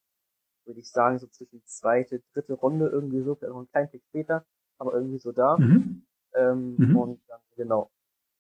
[0.65, 4.05] würde ich sagen, so zwischen zweite, dritte Runde irgendwie so, vielleicht noch einen kleinen Tick
[4.09, 4.45] später,
[4.79, 5.57] aber irgendwie so da.
[5.59, 6.07] Mhm.
[6.35, 6.97] Ähm, mhm.
[6.97, 7.91] Und dann, genau,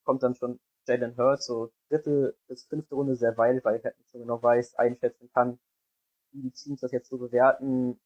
[0.04, 3.98] kommt dann schon Jalen Hurts, so dritte bis fünfte Runde sehr weit, weil ich halt
[3.98, 5.58] nicht so genau weiß, einschätzen kann,
[6.32, 8.00] wie die Teams das jetzt so bewerten.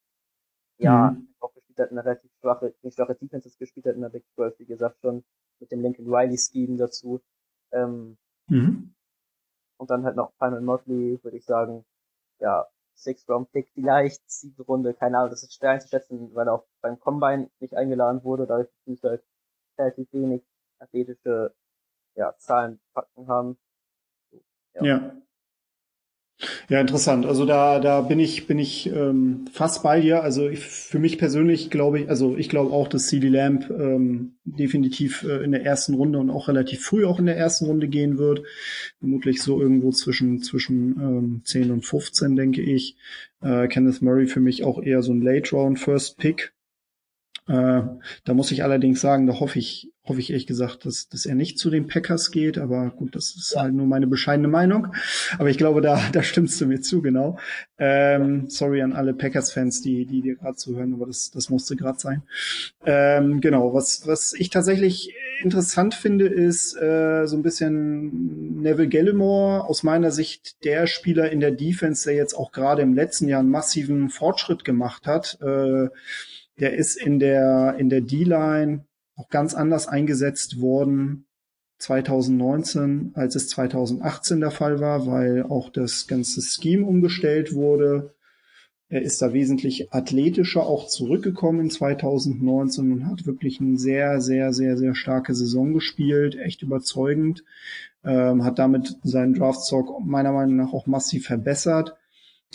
[0.77, 1.29] Ja, mhm.
[1.39, 4.25] auch gespielt hat in einer relativ schwache, nicht schwache Defenses gespielt hat in der Big
[4.35, 5.23] 12, wie gesagt, schon
[5.59, 7.19] mit dem Lincoln Riley Scheme dazu.
[7.71, 8.93] Ähm, mhm.
[9.77, 11.83] Und dann halt noch Final Motley, würde ich sagen,
[12.39, 16.55] ja, Six Round Pick vielleicht, siebte Runde, keine Ahnung, das ist schwer einzuschätzen, weil er
[16.55, 19.23] auch beim Combine nicht eingeladen wurde, dadurch, dass halt
[19.77, 20.43] relativ wenig
[20.79, 21.53] athletische
[22.15, 23.57] ja, Zahlen, Fakten haben.
[24.73, 24.83] Ja.
[24.83, 25.21] ja.
[26.69, 27.25] Ja, interessant.
[27.25, 30.21] Also da, da bin ich, bin ich ähm, fast bei dir.
[30.21, 34.35] Also ich, für mich persönlich glaube ich, also ich glaube auch, dass CD Lamp ähm,
[34.45, 37.87] definitiv äh, in der ersten Runde und auch relativ früh auch in der ersten Runde
[37.87, 38.43] gehen wird.
[38.99, 42.97] Vermutlich so irgendwo zwischen zwischen ähm, 10 und 15, denke ich.
[43.41, 46.53] Äh, Kenneth Murray für mich auch eher so ein Late Round First Pick.
[47.47, 47.81] Äh,
[48.25, 51.35] da muss ich allerdings sagen, da hoffe ich, hoffe ich ehrlich gesagt, dass, dass er
[51.35, 52.57] nicht zu den Packers geht.
[52.57, 53.63] Aber gut, das ist ja.
[53.63, 54.93] halt nur meine bescheidene Meinung.
[55.37, 57.37] Aber ich glaube, da, da stimmst du mir zu, genau.
[57.77, 61.99] Ähm, sorry an alle Packers-Fans, die, die dir gerade zuhören, aber das, das musste gerade
[61.99, 62.23] sein.
[62.85, 69.65] Ähm, genau, was, was ich tatsächlich interessant finde, ist äh, so ein bisschen Neville Gallimore,
[69.65, 73.41] aus meiner Sicht der Spieler in der Defense, der jetzt auch gerade im letzten Jahr
[73.41, 75.37] einen massiven Fortschritt gemacht hat.
[75.41, 75.89] Äh,
[76.59, 78.86] der ist in der, in der D-Line
[79.17, 81.25] auch ganz anders eingesetzt worden
[81.79, 88.15] 2019, als es 2018 der Fall war, weil auch das ganze Scheme umgestellt wurde.
[88.89, 94.53] Er ist da wesentlich athletischer auch zurückgekommen in 2019 und hat wirklich eine sehr, sehr,
[94.53, 97.43] sehr, sehr starke Saison gespielt, echt überzeugend,
[98.05, 101.95] ähm, hat damit seinen Draftstock meiner Meinung nach auch massiv verbessert.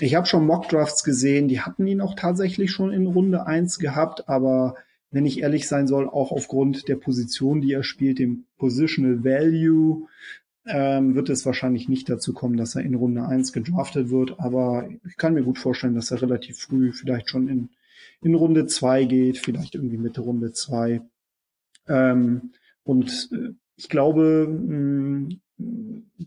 [0.00, 4.28] Ich habe schon Mockdrafts gesehen, die hatten ihn auch tatsächlich schon in Runde eins gehabt,
[4.28, 4.74] aber
[5.12, 10.08] wenn ich ehrlich sein soll, auch aufgrund der Position, die er spielt, dem Positional Value,
[10.66, 14.40] ähm, wird es wahrscheinlich nicht dazu kommen, dass er in Runde eins gedraftet wird.
[14.40, 17.68] Aber ich kann mir gut vorstellen, dass er relativ früh vielleicht schon in,
[18.22, 21.02] in Runde zwei geht, vielleicht irgendwie Mitte Runde zwei.
[21.88, 22.52] Ähm,
[22.84, 25.34] und äh, ich glaube, mh,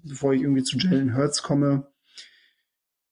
[0.03, 1.87] bevor ich irgendwie zu Jalen Hurts komme,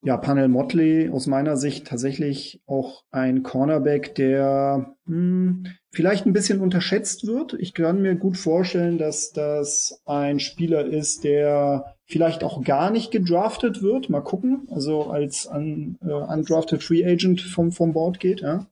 [0.04, 6.60] ja, Panel Motley aus meiner Sicht tatsächlich auch ein Cornerback, der hm, vielleicht ein bisschen
[6.60, 7.54] unterschätzt wird.
[7.54, 13.12] Ich kann mir gut vorstellen, dass das ein Spieler ist, der vielleicht auch gar nicht
[13.12, 14.10] gedraftet wird.
[14.10, 14.68] Mal gucken.
[14.70, 18.66] Also als un, äh, undrafted Free Agent vom, vom Board geht, ja.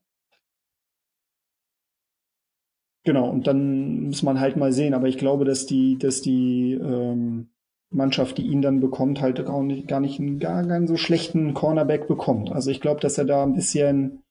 [3.04, 4.92] Genau, und dann muss man halt mal sehen.
[4.92, 7.48] Aber ich glaube, dass die, dass die ähm,
[7.92, 11.54] Mannschaft, die ihn dann bekommt, halt auch nicht, gar nicht einen gar keinen so schlechten
[11.54, 12.50] Cornerback bekommt.
[12.50, 14.22] Also ich glaube, dass er da ein bisschen,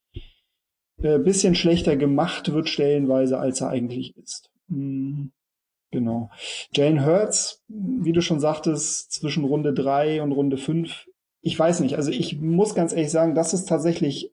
[1.01, 4.49] äh, bisschen schlechter gemacht wird stellenweise, als er eigentlich ist.
[4.67, 5.31] Mhm.
[5.91, 6.29] Genau.
[6.73, 11.05] Jane Hurts, wie du schon sagtest, zwischen Runde drei und Runde fünf.
[11.41, 11.95] Ich weiß nicht.
[11.95, 14.31] Also ich muss ganz ehrlich sagen, das ist tatsächlich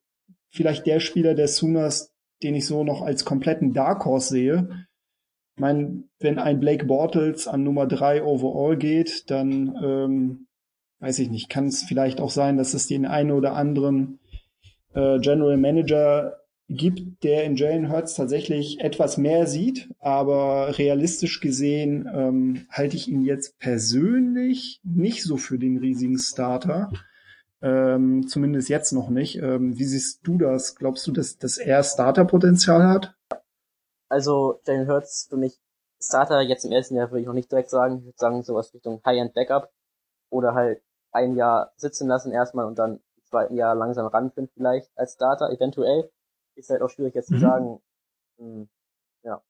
[0.51, 2.13] vielleicht der Spieler der Sooners,
[2.45, 4.87] den ich so noch als kompletten Dark Horse sehe
[5.59, 10.47] ich meine, wenn ein Blake Bortles an Nummer drei overall geht, dann ähm,
[11.01, 14.21] weiß ich nicht, kann es vielleicht auch sein, dass es den einen oder anderen
[14.95, 16.37] äh, General Manager
[16.69, 23.09] gibt, der in Jalen Hurts tatsächlich etwas mehr sieht, aber realistisch gesehen ähm, halte ich
[23.09, 26.93] ihn jetzt persönlich nicht so für den riesigen Starter.
[27.63, 29.43] Ähm, zumindest jetzt noch nicht.
[29.43, 30.77] Ähm, wie siehst du das?
[30.77, 33.18] Glaubst du, dass, dass er Starterpotenzial hat?
[34.09, 35.59] Also Jalen Hurts für mich
[36.01, 37.99] Starter jetzt im ersten Jahr würde ich noch nicht direkt sagen.
[37.99, 39.73] Ich würde sagen sowas Richtung High-End Backup
[40.31, 40.81] oder halt
[41.13, 45.51] ein Jahr sitzen lassen erstmal und dann im zweiten Jahr langsam ranfinden vielleicht als Starter
[45.51, 46.11] eventuell.
[46.55, 47.35] Ist halt auch schwierig jetzt mhm.
[47.35, 47.81] zu sagen.
[48.39, 48.69] Hm,
[49.23, 49.43] ja.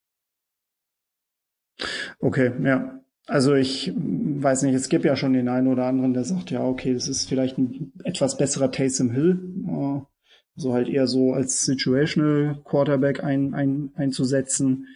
[2.19, 2.99] Okay, ja.
[3.27, 6.63] Also ich weiß nicht, es gibt ja schon den einen oder anderen, der sagt, ja,
[6.63, 10.07] okay, das ist vielleicht ein etwas besserer Taysom Hill.
[10.59, 14.87] Äh, so halt eher so als Situational Quarterback ein, ein, einzusetzen.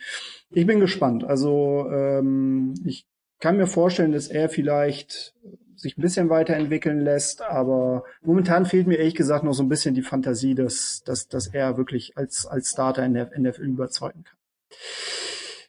[0.51, 1.23] Ich bin gespannt.
[1.23, 3.05] Also ähm, ich
[3.39, 5.33] kann mir vorstellen, dass er vielleicht
[5.75, 9.95] sich ein bisschen weiterentwickeln lässt, aber momentan fehlt mir ehrlich gesagt noch so ein bisschen
[9.95, 14.37] die Fantasie, dass, dass, dass er wirklich als, als Starter in der NFL überzeugen kann.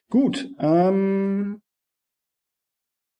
[0.09, 1.61] Gut, ähm,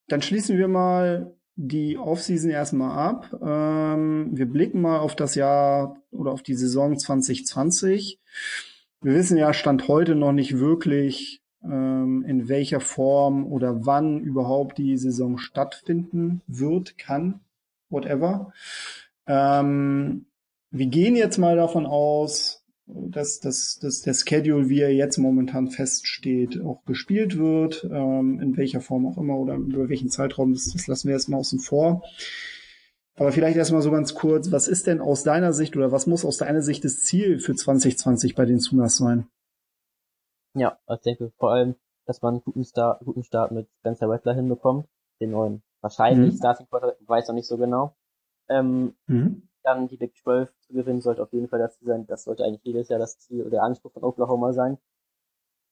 [0.08, 3.38] dann schließen wir mal die Offseason erstmal ab.
[3.42, 8.20] Ähm, wir blicken mal auf das Jahr oder auf die Saison 2020.
[9.02, 14.78] Wir wissen ja, Stand heute noch nicht wirklich, ähm, in welcher Form oder wann überhaupt
[14.78, 17.40] die Saison stattfinden wird, kann,
[17.88, 18.52] whatever.
[19.26, 20.26] Ähm,
[20.70, 22.55] wir gehen jetzt mal davon aus,
[22.86, 28.56] dass, dass, dass der Schedule, wie er jetzt momentan feststeht, auch gespielt wird, ähm, in
[28.56, 31.58] welcher Form auch immer oder über welchen Zeitraum, das, das lassen wir jetzt mal außen
[31.58, 32.02] vor.
[33.16, 36.24] Aber vielleicht erstmal so ganz kurz, was ist denn aus deiner Sicht oder was muss
[36.24, 39.26] aus deiner Sicht das Ziel für 2020 bei den Sunas sein?
[40.54, 44.34] Ja, ich denke vor allem, dass man einen guten Start, guten Start mit Spencer Rattler
[44.34, 44.86] hinbekommt,
[45.20, 46.36] den neuen wahrscheinlich mhm.
[46.36, 47.96] Starting Quarter, weiß noch nicht so genau.
[48.48, 52.06] Ähm, mhm dann die Big 12 zu gewinnen, sollte auf jeden Fall das Ziel sein.
[52.06, 54.78] Das sollte eigentlich jedes Jahr das Ziel oder der Anspruch von Oklahoma sein.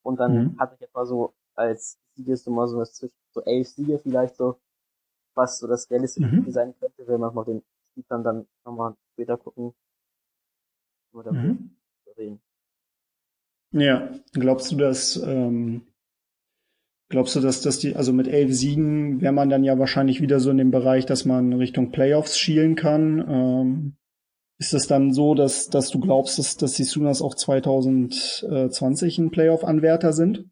[0.02, 0.58] Und dann mhm.
[0.58, 4.60] hatte ich jetzt mal so als Siegesnummer so was zwischen so elf Siege vielleicht so,
[5.34, 6.50] was so das realistische mhm.
[6.50, 9.72] sein könnte, wenn man mal den Spielplan dann nochmal später gucken.
[11.12, 11.76] Oder mhm.
[12.16, 12.40] reden.
[13.70, 15.86] Ja, glaubst du, dass ähm,
[17.14, 20.40] Glaubst du, dass, dass die, also mit elf Siegen wäre man dann ja wahrscheinlich wieder
[20.40, 23.24] so in dem Bereich, dass man Richtung Playoffs schielen kann?
[23.30, 23.96] Ähm,
[24.58, 29.30] ist es dann so, dass, dass du glaubst, dass, dass die Sooners auch 2020 ein
[29.30, 30.50] Playoff-Anwärter sind?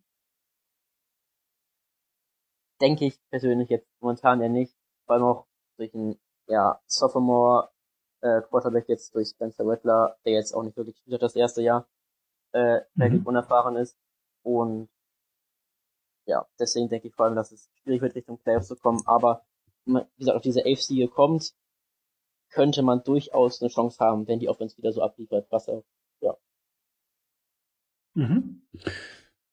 [2.80, 4.76] Denke ich persönlich jetzt momentan ja nicht.
[5.06, 5.46] Vor allem auch
[5.78, 6.14] durch einen
[6.46, 7.70] ja, Sophomore
[8.20, 11.88] äh, Quarterback jetzt durch Spencer Rattler, der jetzt auch nicht wirklich hat das erste Jahr,
[12.52, 13.26] äh, relativ mhm.
[13.26, 13.98] unerfahren ist.
[14.44, 14.91] Und
[16.26, 19.02] ja, deswegen denke ich vor allem, dass es schwierig wird, Richtung Playoffs zu kommen.
[19.06, 19.44] Aber
[19.84, 20.80] wie gesagt, auf diese elf
[21.10, 21.54] kommt,
[22.50, 25.82] könnte man durchaus eine Chance haben, wenn die Offense wieder so abliefert, was er,
[26.20, 26.36] ja.
[28.14, 28.62] Mhm.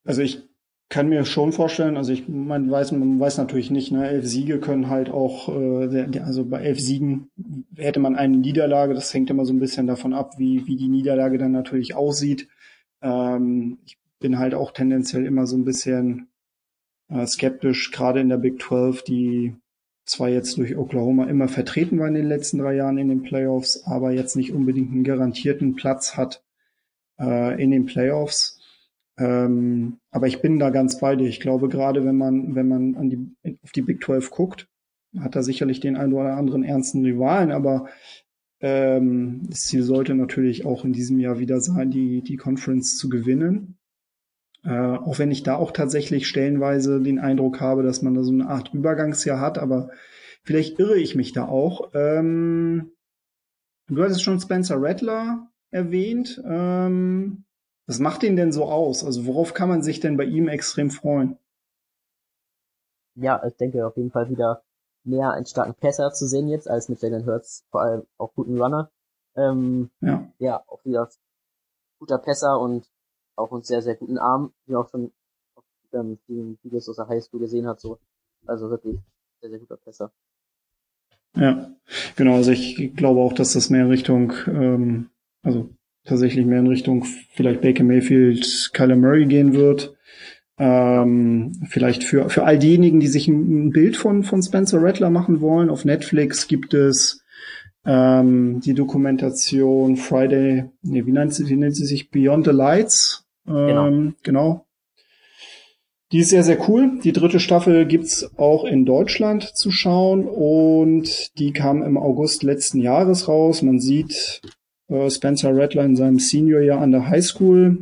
[0.03, 0.49] Also ich
[0.89, 4.59] kann mir schon vorstellen, also ich man weiß, man weiß natürlich nicht, ne, elf Siege
[4.59, 7.29] können halt auch, äh, also bei elf Siegen
[7.75, 10.87] hätte man eine Niederlage, das hängt immer so ein bisschen davon ab, wie, wie die
[10.89, 12.49] Niederlage dann natürlich aussieht.
[13.01, 16.27] Ähm, ich bin halt auch tendenziell immer so ein bisschen
[17.09, 19.55] äh, skeptisch, gerade in der Big 12, die
[20.05, 23.83] zwar jetzt durch Oklahoma immer vertreten war in den letzten drei Jahren in den Playoffs,
[23.85, 26.43] aber jetzt nicht unbedingt einen garantierten Platz hat
[27.19, 28.59] äh, in den Playoffs.
[29.17, 31.27] Ähm, aber ich bin da ganz bei dir.
[31.27, 34.67] Ich glaube, gerade wenn man, wenn man an die, auf die Big 12 guckt,
[35.19, 37.89] hat er sicherlich den einen oder anderen ernsten Rivalen, aber
[38.61, 43.09] ähm, das Ziel sollte natürlich auch in diesem Jahr wieder sein, die, die Conference zu
[43.09, 43.78] gewinnen.
[44.63, 48.31] Äh, auch wenn ich da auch tatsächlich stellenweise den Eindruck habe, dass man da so
[48.31, 49.89] eine Art Übergangsjahr hat, aber
[50.43, 51.91] vielleicht irre ich mich da auch.
[51.93, 52.91] Ähm,
[53.87, 56.41] du hattest schon Spencer Rattler erwähnt.
[56.45, 57.45] Ähm,
[57.87, 59.03] was macht ihn denn so aus?
[59.03, 61.37] Also worauf kann man sich denn bei ihm extrem freuen?
[63.15, 64.63] Ja, ich denke auf jeden Fall wieder
[65.03, 68.61] mehr einen starken Passer zu sehen jetzt als mit Jalen Hurts, vor allem auch guten
[68.61, 68.91] Runner.
[69.35, 70.31] Ähm, ja.
[70.37, 71.09] ja, auch wieder
[71.99, 72.89] guter Passer und
[73.39, 75.11] auch einen sehr, sehr guten Arm, wie auch schon
[75.55, 77.97] auf ähm, vielen Videos aus der Highschool gesehen hat, so.
[78.45, 78.97] Also wirklich
[79.41, 80.11] sehr, sehr guter Pässer.
[81.35, 81.71] Ja,
[82.15, 85.09] genau, also ich glaube auch, dass das mehr Richtung, ähm,
[85.43, 85.69] also
[86.05, 89.95] tatsächlich mehr in Richtung vielleicht Baker Mayfield, Kyler Murray gehen wird.
[90.57, 95.39] Ähm, vielleicht für, für all diejenigen, die sich ein, Bild von, von Spencer Rattler machen
[95.39, 97.23] wollen, auf Netflix gibt es
[97.85, 102.11] ähm, die Dokumentation Friday, nee, wie nennt sie, wie nennt sie sich?
[102.11, 103.28] Beyond the Lights.
[103.49, 104.65] Ähm, genau.
[106.11, 106.99] Die ist sehr, sehr cool.
[107.03, 112.79] Die dritte Staffel gibt's auch in Deutschland zu schauen und die kam im August letzten
[112.79, 113.61] Jahres raus.
[113.61, 114.41] Man sieht
[114.87, 117.77] äh, Spencer Rattler in seinem Seniorjahr an der High School.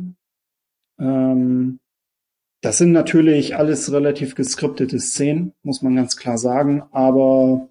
[0.98, 1.78] Ähm,
[2.60, 7.68] das sind natürlich alles relativ geskriptete Szenen, muss man ganz klar sagen, aber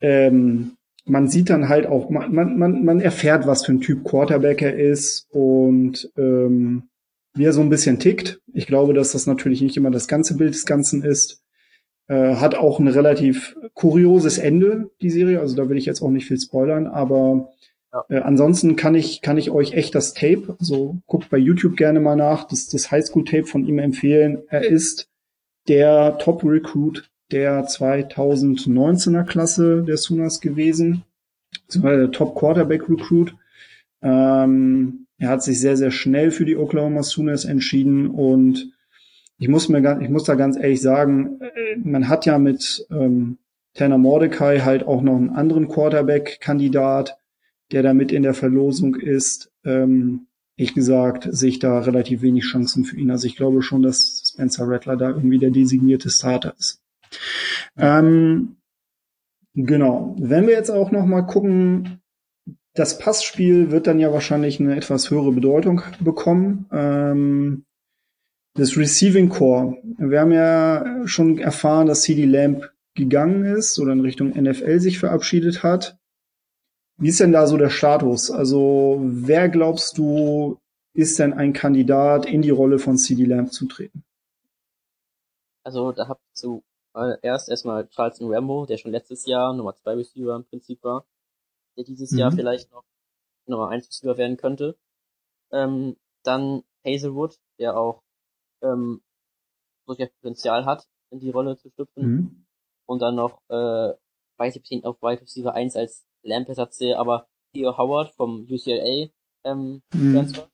[0.00, 4.62] ähm, man sieht dann halt auch, man, man, man erfährt, was für ein Typ Quarterback
[4.62, 6.89] er ist und ähm,
[7.34, 8.40] wie er so ein bisschen tickt.
[8.52, 11.42] Ich glaube, dass das natürlich nicht immer das ganze Bild des Ganzen ist.
[12.08, 15.40] Äh, hat auch ein relativ kurioses Ende, die Serie.
[15.40, 17.52] Also da will ich jetzt auch nicht viel spoilern, aber
[17.92, 18.04] ja.
[18.08, 22.00] äh, ansonsten kann ich, kann ich euch echt das Tape, also guckt bei YouTube gerne
[22.00, 24.42] mal nach, das, das Highschool-Tape von ihm empfehlen.
[24.48, 25.08] Er ist
[25.68, 31.04] der Top-Recruit der 2019er Klasse der Sooners gewesen,
[31.72, 33.34] der Top-Quarterback-Recruit.
[34.02, 38.72] Ähm, er hat sich sehr, sehr schnell für die Oklahoma Sooners entschieden und
[39.38, 41.40] ich muss mir ich muss da ganz ehrlich sagen,
[41.82, 43.38] man hat ja mit ähm,
[43.74, 47.16] Tanner Mordecai halt auch noch einen anderen Quarterback-Kandidat,
[47.72, 49.50] der da mit in der Verlosung ist.
[49.64, 50.26] Ähm,
[50.56, 53.10] ich gesagt, sehe ich da relativ wenig Chancen für ihn.
[53.10, 56.82] Also ich glaube schon, dass Spencer Rattler da irgendwie der designierte Starter ist.
[57.78, 58.56] Ähm,
[59.54, 60.14] genau.
[60.18, 61.99] Wenn wir jetzt auch noch mal gucken,
[62.80, 66.66] das Passspiel wird dann ja wahrscheinlich eine etwas höhere Bedeutung bekommen.
[66.72, 67.66] Ähm,
[68.54, 69.76] das Receiving Core.
[69.98, 74.98] Wir haben ja schon erfahren, dass CD Lamb gegangen ist oder in Richtung NFL sich
[74.98, 75.98] verabschiedet hat.
[76.96, 78.30] Wie ist denn da so der Status?
[78.30, 80.58] Also wer glaubst du,
[80.94, 84.04] ist denn ein Kandidat, in die Rolle von CD Lamb zu treten?
[85.64, 86.62] Also da habt du
[86.94, 91.04] äh, erst erstmal Charleston Rambo, der schon letztes Jahr Nummer 2 Receiver im Prinzip war,
[91.76, 92.18] der dieses mhm.
[92.18, 92.84] Jahr vielleicht noch
[93.46, 94.76] Nummer 1 Receiver werden könnte.
[95.52, 98.02] Ähm, dann Hazelwood, der auch
[98.62, 99.02] ähm,
[99.86, 102.02] durchaus Potenzial hat, in die Rolle zu schlüpfen.
[102.02, 102.46] Mhm.
[102.86, 103.94] Und dann noch, äh,
[104.36, 109.08] weiß ich, ihn auf Wide Receiver 1 als Lamp-Ersatz sehe, aber Theo Howard vom UCLA
[109.44, 110.14] ähm, mhm.
[110.14, 110.48] Transfer.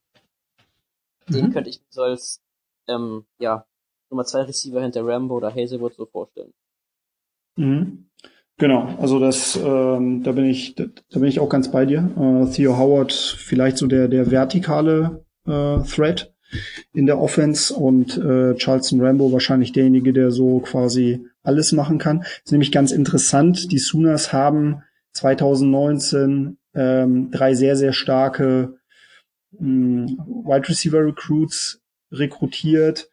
[1.29, 1.53] Den mhm.
[1.53, 2.43] könnte ich mir so als
[2.89, 3.67] ähm, ja,
[4.11, 6.53] Nummer 2 Receiver hinter Rambo oder Hazelwood so vorstellen.
[7.57, 8.06] Mhm.
[8.59, 12.11] Genau, also das, ähm, da bin ich, da, da bin ich auch ganz bei dir.
[12.17, 16.33] Äh, Theo Howard vielleicht so der der vertikale äh, Threat
[16.95, 22.25] in der Offense und äh, Charleston Rambo wahrscheinlich derjenige, der so quasi alles machen kann.
[22.45, 23.71] ist nämlich ganz interessant.
[23.73, 24.83] Die Sooners haben
[25.13, 28.79] 2019 ähm, drei sehr sehr starke
[29.53, 30.07] mh, hm,
[30.47, 33.11] Wide Receiver Recruits rekrutiert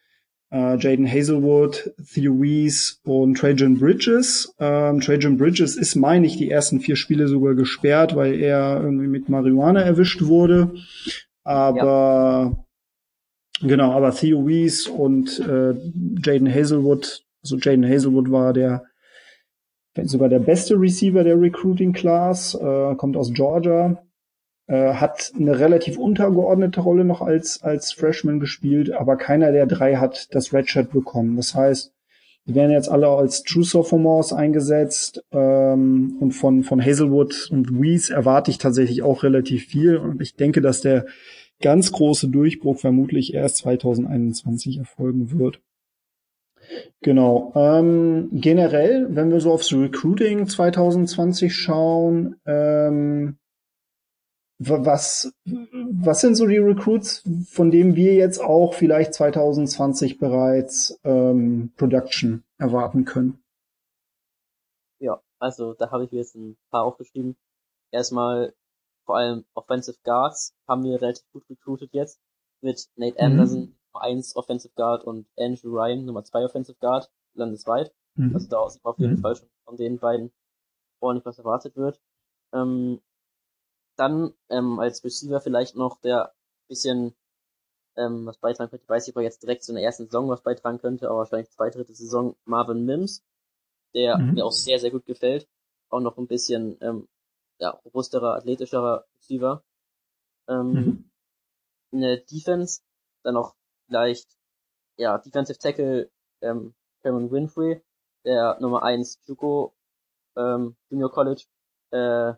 [0.54, 4.54] äh, Jaden Hazelwood, Theo Weiss und Trajan Bridges.
[4.60, 9.08] Ähm, Trajan Bridges ist, meine ich, die ersten vier Spiele sogar gesperrt, weil er irgendwie
[9.08, 10.76] mit Marihuana erwischt wurde.
[11.44, 12.56] Aber
[13.62, 13.68] ja.
[13.68, 15.74] genau, aber Theo Weiss und äh,
[16.24, 18.84] Jaden Hazelwood, also Jaden Hazelwood war der
[20.04, 24.04] sogar der beste Receiver der Recruiting Class, äh, kommt aus Georgia
[24.74, 29.98] äh, hat eine relativ untergeordnete Rolle noch als, als Freshman gespielt, aber keiner der drei
[29.98, 31.36] hat das Redshirt bekommen.
[31.36, 31.94] Das heißt,
[32.48, 38.10] die werden jetzt alle als True Sophomores eingesetzt ähm, und von, von Hazelwood und Weiss
[38.10, 41.06] erwarte ich tatsächlich auch relativ viel und ich denke, dass der
[41.62, 45.62] ganz große Durchbruch vermutlich erst 2021 erfolgen wird.
[47.02, 47.54] Genau.
[47.56, 53.38] Ähm, generell, wenn wir so aufs Recruiting 2020 schauen, ähm,
[54.60, 61.74] was, was sind so die Recruits, von denen wir jetzt auch vielleicht 2020 bereits ähm,
[61.76, 63.44] Production erwarten können?
[65.00, 67.36] Ja, also da habe ich mir jetzt ein paar aufgeschrieben.
[67.92, 68.54] Erstmal
[69.06, 72.20] vor allem Offensive Guards haben wir relativ gut recruited jetzt
[72.62, 73.32] mit Nate mhm.
[73.32, 77.94] Anderson Nummer 1 Offensive Guard und Andrew Ryan Nummer 2 Offensive Guard landesweit.
[78.16, 78.34] Mhm.
[78.34, 79.22] Also da sieht man auf jeden mhm.
[79.22, 80.32] Fall schon von den beiden
[81.00, 82.00] ordentlich was erwartet wird.
[82.54, 83.02] Ähm,
[83.96, 86.34] dann ähm, als Receiver vielleicht noch, der
[86.68, 87.16] bisschen
[87.96, 88.84] ähm, was beitragen könnte.
[88.84, 91.20] Ich weiß nicht, ob er jetzt direkt zu einer ersten Saison was beitragen könnte, aber
[91.20, 93.24] wahrscheinlich zweite, dritte Saison Marvin Mims,
[93.94, 94.34] der mhm.
[94.34, 95.48] mir auch sehr, sehr gut gefällt.
[95.90, 97.08] Auch noch ein bisschen ähm,
[97.60, 99.64] ja, robusterer, athletischerer Receiver.
[100.48, 101.12] Ähm, mhm.
[101.92, 102.82] Eine Defense,
[103.24, 104.36] dann noch vielleicht
[104.98, 106.10] ja, Defensive Tackle
[106.42, 107.82] ähm, Cameron Winfrey,
[108.26, 109.76] der Nummer 1 Juco
[110.36, 111.44] ähm, Junior College
[111.92, 112.34] äh,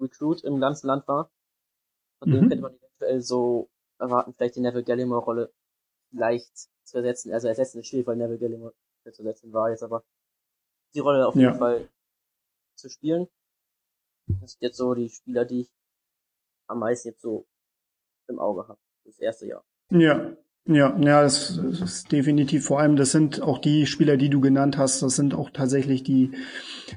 [0.00, 1.30] Recruit im ganzen Land war.
[2.18, 2.34] Von mhm.
[2.34, 5.52] dem könnte man eventuell so erwarten, vielleicht die Neville Gallimore-Rolle
[6.12, 7.32] leicht zu ersetzen.
[7.32, 8.74] Also ersetzen ist schwierig, weil Neville Gallimore
[9.04, 10.04] zu ersetzen war jetzt, aber
[10.94, 11.58] die Rolle auf jeden ja.
[11.58, 11.88] Fall
[12.76, 13.28] zu spielen.
[14.26, 15.70] Das sind jetzt so die Spieler, die ich
[16.66, 17.46] am meisten jetzt so
[18.28, 18.80] im Auge habe.
[19.04, 19.64] Das erste Jahr.
[19.90, 20.36] Ja,
[20.66, 24.78] ja, ja, das, ist definitiv vor allem, das sind auch die Spieler, die du genannt
[24.78, 26.32] hast, das sind auch tatsächlich die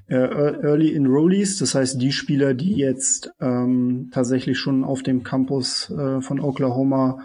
[0.08, 5.92] äh, Early Enrollees, das heißt die Spieler, die jetzt ähm, tatsächlich schon auf dem Campus
[5.92, 7.20] äh, von Oklahoma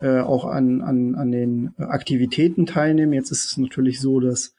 [0.00, 3.12] äh, auch an, an, an den Aktivitäten teilnehmen.
[3.12, 4.54] Jetzt ist es natürlich so, dass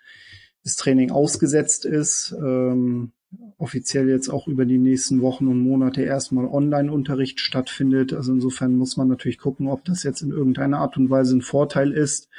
[0.64, 2.34] das Training ausgesetzt ist.
[2.40, 3.12] Ähm,
[3.58, 8.14] offiziell jetzt auch über die nächsten Wochen und Monate erstmal Online-Unterricht stattfindet.
[8.14, 11.42] Also insofern muss man natürlich gucken, ob das jetzt in irgendeiner Art und Weise ein
[11.42, 12.30] Vorteil ist.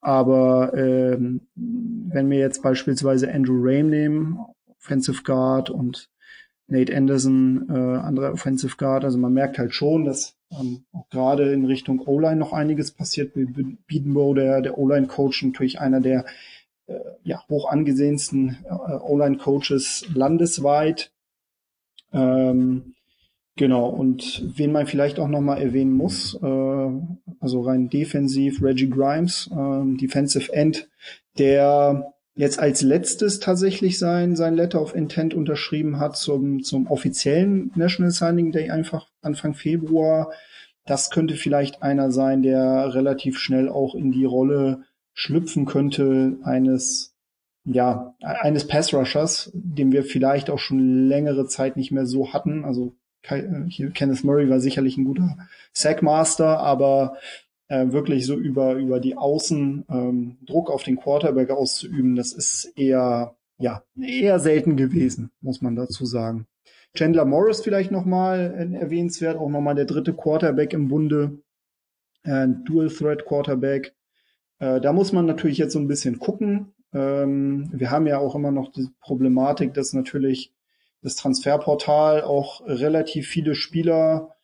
[0.00, 4.38] Aber ähm, wenn wir jetzt beispielsweise Andrew Rame nehmen,
[4.78, 6.10] Offensive Guard und
[6.68, 11.52] Nate Anderson, äh, andere Offensive Guard, also man merkt halt schon, dass ähm, auch gerade
[11.52, 13.32] in Richtung O-Line noch einiges passiert.
[13.86, 16.24] Biedenbow, der, der O-Line-Coach, natürlich einer der
[17.22, 21.10] ja, hoch angesehensten äh, O-Line-Coaches landesweit.
[22.12, 22.94] Ähm,
[23.56, 26.90] genau, und wen man vielleicht auch nochmal erwähnen muss, äh,
[27.40, 30.88] also rein defensiv, Reggie Grimes, äh, Defensive End,
[31.38, 37.72] der jetzt als letztes tatsächlich sein, sein Letter of Intent unterschrieben hat zum, zum offiziellen
[37.74, 40.30] National Signing Day einfach Anfang Februar.
[40.86, 44.84] Das könnte vielleicht einer sein, der relativ schnell auch in die Rolle
[45.18, 47.12] schlüpfen könnte eines,
[47.64, 52.64] ja, eines Pass Rushers, den wir vielleicht auch schon längere Zeit nicht mehr so hatten.
[52.64, 52.94] Also
[53.68, 55.36] hier Kenneth Murray war sicherlich ein guter
[55.72, 57.16] Sackmaster, aber
[57.66, 62.72] äh, wirklich so über, über die Außen ähm, Druck auf den Quarterback auszuüben, das ist
[62.76, 66.46] eher, ja, eher selten gewesen, muss man dazu sagen.
[66.94, 71.42] Chandler Morris vielleicht nochmal äh, erwähnenswert, auch nochmal der dritte Quarterback im Bunde,
[72.22, 73.96] äh, Dual Threat Quarterback.
[74.58, 76.72] Äh, da muss man natürlich jetzt so ein bisschen gucken.
[76.92, 80.52] Ähm, wir haben ja auch immer noch die Problematik, dass natürlich
[81.02, 84.34] das Transferportal auch relativ viele Spieler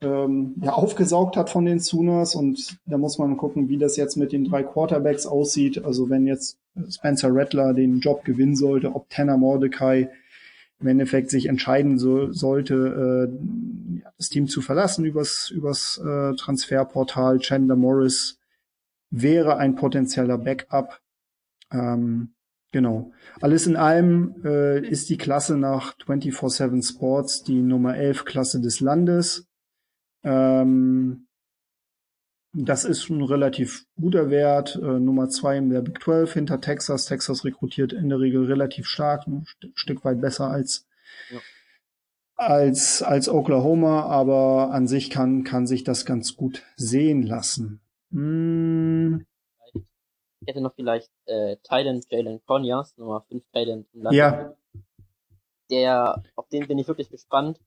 [0.00, 4.16] ähm, ja, aufgesaugt hat von den Sooners und da muss man gucken, wie das jetzt
[4.16, 5.84] mit den drei Quarterbacks aussieht.
[5.84, 6.58] Also wenn jetzt
[6.90, 10.08] Spencer Rattler den Job gewinnen sollte, ob Tanner Mordecai
[10.80, 17.40] im Endeffekt sich entscheiden so, sollte, äh, das Team zu verlassen übers, übers äh, Transferportal.
[17.40, 18.37] Chandler Morris
[19.10, 21.00] wäre ein potenzieller Backup.
[21.72, 22.34] Ähm,
[22.72, 23.12] genau.
[23.40, 28.80] Alles in allem äh, ist die Klasse nach 24-7 Sports die Nummer 11 Klasse des
[28.80, 29.46] Landes.
[30.22, 31.28] Ähm,
[32.52, 34.76] das ist ein relativ guter Wert.
[34.76, 37.06] Äh, Nummer zwei in der Big 12 hinter Texas.
[37.06, 40.86] Texas rekrutiert in der Regel relativ stark, ein St Stück weit besser als,
[41.30, 41.38] ja.
[42.36, 47.80] als, als Oklahoma, aber an sich kann, kann sich das ganz gut sehen lassen.
[48.10, 49.26] Hm.
[50.40, 54.16] Ich hätte noch vielleicht äh, Thailand Jalen Conyers, Nummer 5 Thailand im Land.
[54.16, 54.56] Ja.
[55.70, 57.58] Der, auf den bin ich wirklich gespannt,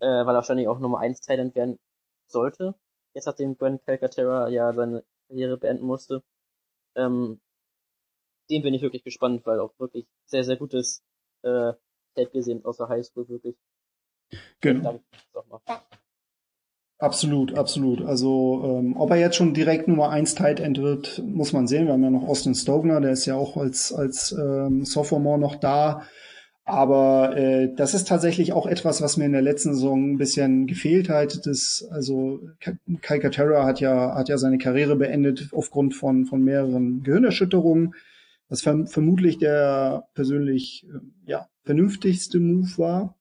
[0.00, 1.78] äh, weil er wahrscheinlich auch Nummer 1 Thailand werden
[2.26, 2.74] sollte.
[3.14, 6.22] Jetzt nachdem Gwen Calcaterra ja seine Karriere beenden musste.
[6.94, 7.40] Ähm,
[8.50, 11.02] den bin ich wirklich gespannt, weil auch wirklich sehr, sehr gutes
[11.42, 11.72] äh,
[12.14, 13.56] Tape gesehen aus der Highschool, wirklich.
[14.60, 15.00] Genau.
[16.98, 18.00] Absolut, absolut.
[18.02, 21.86] Also ähm, ob er jetzt schon direkt Nummer 1 Tight End wird, muss man sehen.
[21.86, 25.56] Wir haben ja noch Austin Stogner, der ist ja auch als, als ähm, Sophomore noch
[25.56, 26.04] da.
[26.64, 30.66] Aber äh, das ist tatsächlich auch etwas, was mir in der letzten Saison ein bisschen
[30.66, 31.46] gefehlt hat.
[31.46, 32.40] Das, also
[33.02, 37.94] Kai Katera hat ja, hat ja seine Karriere beendet aufgrund von, von mehreren Gehirnerschütterungen,
[38.48, 43.15] was verm vermutlich der persönlich äh, ja, vernünftigste Move war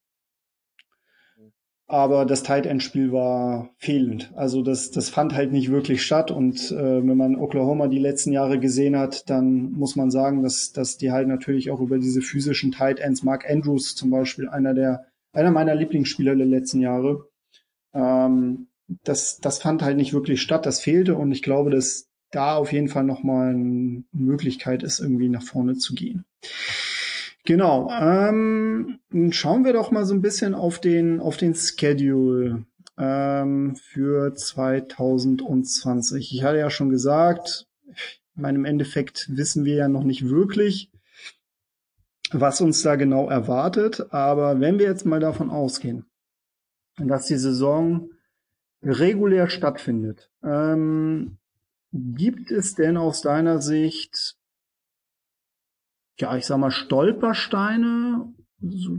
[1.88, 4.32] aber das Tight End Spiel war fehlend.
[4.36, 8.32] Also das das fand halt nicht wirklich statt und äh, wenn man Oklahoma die letzten
[8.32, 12.22] Jahre gesehen hat, dann muss man sagen, dass dass die halt natürlich auch über diese
[12.22, 17.28] physischen Tight Ends, Mark Andrews zum Beispiel einer der einer meiner Lieblingsspieler der letzten Jahre,
[17.94, 18.68] ähm,
[19.04, 20.66] das das fand halt nicht wirklich statt.
[20.66, 25.00] Das fehlte und ich glaube, dass da auf jeden Fall noch mal eine Möglichkeit ist,
[25.00, 26.26] irgendwie nach vorne zu gehen.
[27.46, 27.90] Genau.
[27.92, 32.66] Ähm, schauen wir doch mal so ein bisschen auf den auf den Schedule
[32.98, 36.34] ähm, für 2020.
[36.34, 37.68] Ich hatte ja schon gesagt,
[38.36, 40.92] in meinem Endeffekt wissen wir ja noch nicht wirklich,
[42.32, 44.12] was uns da genau erwartet.
[44.12, 46.08] Aber wenn wir jetzt mal davon ausgehen,
[46.98, 48.10] dass die Saison
[48.82, 51.38] regulär stattfindet, ähm,
[51.92, 54.36] gibt es denn aus deiner Sicht
[56.18, 58.98] ja, ich sag mal, Stolpersteine, so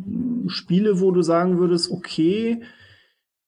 [0.48, 2.62] Spiele, wo du sagen würdest, okay,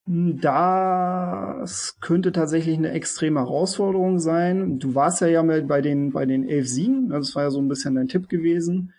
[0.06, 4.78] das könnte tatsächlich eine extreme Herausforderung sein.
[4.78, 7.68] Du warst ja ja bei den, bei den elf Siegen, das war ja so ein
[7.68, 8.94] bisschen dein Tipp gewesen.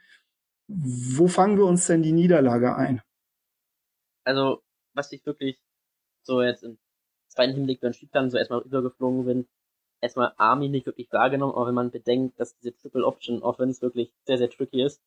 [0.67, 3.01] Wo fangen wir uns denn die Niederlage ein?
[4.24, 4.61] Also,
[4.93, 5.59] was ich wirklich
[6.22, 6.78] so jetzt im
[7.28, 9.47] zweiten Hinblick beim Spielplan so erstmal übergeflogen bin,
[10.02, 14.14] erstmal Army nicht wirklich wahrgenommen, aber wenn man bedenkt, dass diese Triple Option Offense wirklich
[14.26, 15.02] sehr, sehr tricky ist,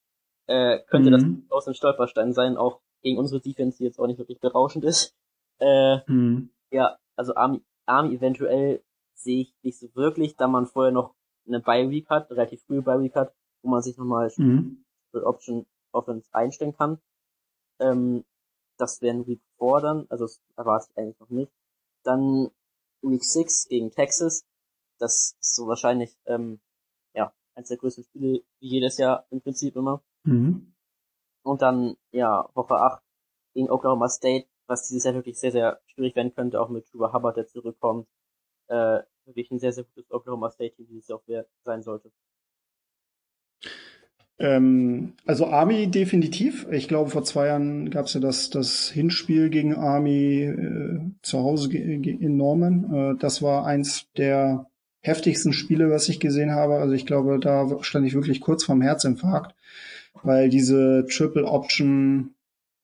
[0.47, 1.45] äh, könnte mhm.
[1.49, 4.85] das aus ein Stolperstein sein, auch gegen unsere Defense, die jetzt auch nicht wirklich berauschend
[4.85, 5.15] ist.
[5.59, 6.51] Äh, mhm.
[6.71, 8.83] Ja, also Army, Army eventuell
[9.15, 11.15] sehe ich nicht so wirklich, da man vorher noch
[11.47, 14.85] eine Bye Week hat, relativ frühe Bye Week hat, wo man sich nochmal mhm.
[15.11, 16.99] Triple Option Offense einstellen kann.
[17.79, 18.25] Ähm,
[18.79, 21.53] das wären Week 4 dann, also das erwarte ich eigentlich noch nicht.
[22.03, 22.51] Dann
[23.03, 24.45] Week 6 gegen Texas.
[25.03, 26.61] Das ist so wahrscheinlich, ähm,
[27.13, 30.01] ja, eines der größten Spiele wie jedes Jahr im Prinzip immer.
[30.23, 30.75] Mhm.
[31.43, 33.03] Und dann, ja, Woche 8
[33.53, 37.13] gegen Oklahoma State, was dieses Jahr wirklich sehr, sehr schwierig werden könnte, auch mit Truba
[37.13, 38.07] Hubbard, der zurückkommt.
[38.69, 42.13] Äh, wirklich ein sehr, sehr gutes Oklahoma State Team, dieses Jahr auch sein sollte.
[44.39, 46.69] Ähm, also Army definitiv.
[46.71, 51.41] Ich glaube, vor zwei Jahren gab es ja das, das Hinspiel gegen Army äh, zu
[51.41, 52.95] Hause in Norman.
[52.95, 54.71] Äh, das war eins der
[55.03, 56.77] heftigsten Spiele, was ich gesehen habe.
[56.77, 59.55] Also ich glaube, da stand ich wirklich kurz vorm Herzinfarkt,
[60.23, 62.35] weil diese Triple Option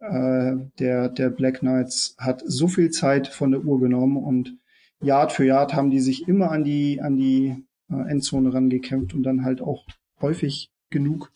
[0.00, 4.56] äh, der, der Black Knights hat so viel Zeit von der Uhr genommen und
[5.00, 9.22] Yard für Yard haben die sich immer an die, an die äh, Endzone rangekämpft und
[9.22, 9.84] dann halt auch
[10.20, 11.32] häufig genug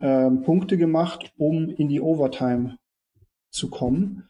[0.00, 2.78] ähm, Punkte gemacht, um in die Overtime
[3.50, 4.28] zu kommen.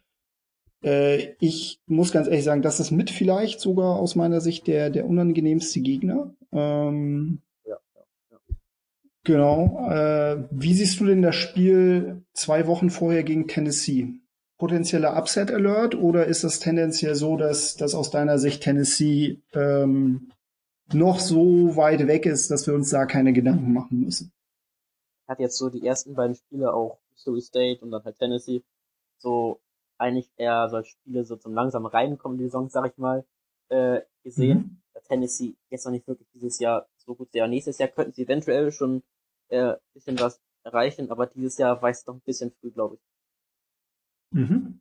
[0.82, 4.90] Äh, ich muss ganz ehrlich sagen, das ist mit vielleicht sogar aus meiner Sicht der,
[4.90, 6.34] der unangenehmste Gegner.
[6.52, 8.38] Ähm, ja, ja, ja.
[9.24, 9.88] Genau.
[9.90, 14.14] Äh, wie siehst du denn das Spiel zwei Wochen vorher gegen Tennessee?
[14.58, 20.32] Potenzieller Upset Alert oder ist das tendenziell so, dass, dass aus deiner Sicht Tennessee ähm,
[20.92, 24.32] noch so weit weg ist, dass wir uns da keine Gedanken machen müssen?
[25.28, 28.64] hat jetzt so die ersten beiden Spiele auch Missouri State und dann halt Tennessee
[29.18, 29.60] so
[29.99, 33.24] eigentlich eher so Spiele so zum langsam reinkommen, die Saison, sag ich mal,
[33.68, 34.59] äh, gesehen.
[34.59, 34.78] Mhm.
[35.07, 37.46] Tennessee jetzt noch nicht wirklich dieses Jahr so gut sehr.
[37.49, 39.03] Nächstes Jahr könnten sie eventuell schon
[39.49, 43.01] äh, bisschen was erreichen, aber dieses Jahr weiß es noch ein bisschen früh, glaube ich.
[44.30, 44.80] Mhm.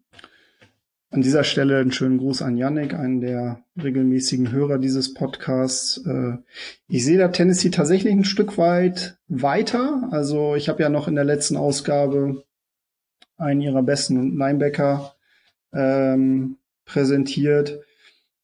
[1.09, 6.05] An dieser Stelle einen schönen Gruß an Yannick, einen der regelmäßigen Hörer dieses Podcasts.
[6.05, 6.37] Äh,
[6.89, 10.09] ich sehe da Tennessee tatsächlich ein Stück weit weiter.
[10.11, 12.43] Also ich habe ja noch in der letzten Ausgabe
[13.37, 15.15] einen ihrer besten Linebacker
[15.73, 17.79] ähm, präsentiert.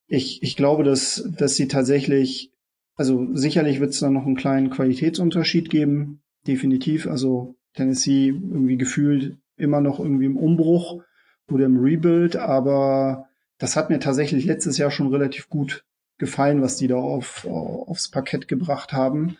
[0.08, 2.52] Ich, ich glaube, dass, dass sie tatsächlich,
[2.96, 7.08] also sicherlich wird es da noch einen kleinen Qualitätsunterschied geben, definitiv.
[7.08, 11.04] Also Tennessee irgendwie gefühlt immer noch irgendwie im Umbruch
[11.50, 13.28] oder im Rebuild, aber
[13.58, 15.86] das hat mir tatsächlich letztes Jahr schon relativ gut
[16.18, 19.38] gefallen, was die da auf, aufs Parkett gebracht haben.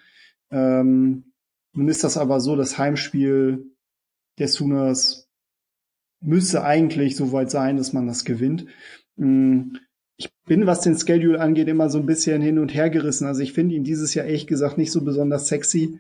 [0.52, 1.34] Ähm,
[1.74, 3.66] nun ist das aber so, das Heimspiel
[4.38, 5.30] der Sooners
[6.24, 8.66] müsste eigentlich so weit sein, dass man das gewinnt.
[9.16, 9.76] Mm,
[10.18, 13.28] ich bin, was den Schedule angeht, immer so ein bisschen hin und her gerissen.
[13.28, 16.00] Also ich finde ihn dieses Jahr ehrlich gesagt nicht so besonders sexy.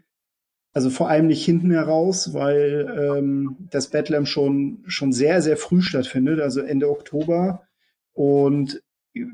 [0.74, 5.82] Also vor allem nicht hinten heraus, weil ähm, das Bethlehem schon, schon sehr, sehr früh
[5.82, 7.68] stattfindet, also Ende Oktober.
[8.14, 8.82] Und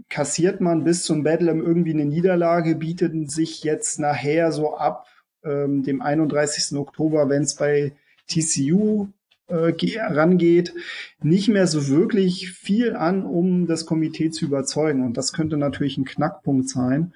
[0.09, 5.07] kassiert man bis zum Bethlehem irgendwie eine Niederlage, bietet sich jetzt nachher so ab
[5.43, 6.77] ähm, dem 31.
[6.77, 7.93] Oktober, wenn es bei
[8.27, 9.07] TCU
[9.49, 10.73] rangeht,
[11.21, 15.03] nicht mehr so wirklich viel an, um das Komitee zu überzeugen.
[15.03, 17.13] Und das könnte natürlich ein Knackpunkt sein.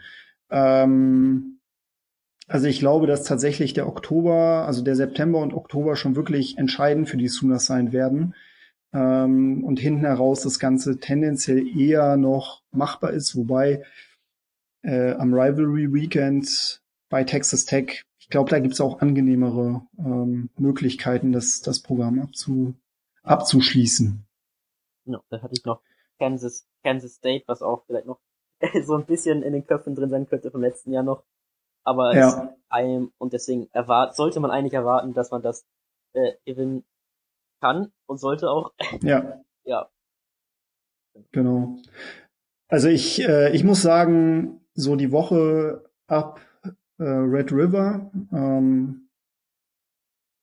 [0.50, 1.60] Ähm,
[2.48, 7.10] also ich glaube, dass tatsächlich der Oktober, also der September und Oktober schon wirklich entscheidend
[7.10, 8.36] für die Sooners sein werden.
[8.94, 13.84] Ähm, und hinten heraus das Ganze tendenziell eher noch machbar ist, wobei
[14.84, 18.04] äh, am Rivalry Weekend bei Texas Tech,
[18.34, 22.76] glaube, da gibt's auch angenehmere ähm, Möglichkeiten, das, das Programm abzu,
[23.24, 24.26] abzuschließen.
[25.06, 25.82] Ja, da hatte ich noch
[26.20, 28.20] Kansas, Kansas State, was auch vielleicht noch
[28.86, 31.24] so ein bisschen in den Köpfen drin sein könnte vom letzten Jahr noch
[31.84, 32.28] aber ja.
[32.28, 35.66] es einem, und deswegen erwart, sollte man eigentlich erwarten, dass man das
[36.14, 36.86] äh, gewinnen
[37.62, 38.74] kann und sollte auch.
[39.02, 39.42] Ja.
[39.64, 39.90] ja.
[41.32, 41.78] Genau.
[42.68, 46.40] Also ich, äh, ich muss sagen, so die Woche ab
[47.04, 49.10] äh, Red River, ähm,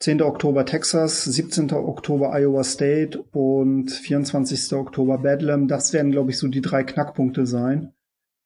[0.01, 0.23] 10.
[0.23, 1.73] Oktober Texas, 17.
[1.73, 4.73] Oktober Iowa State und 24.
[4.73, 7.93] Oktober Bedlam, das werden, glaube ich, so die drei Knackpunkte sein.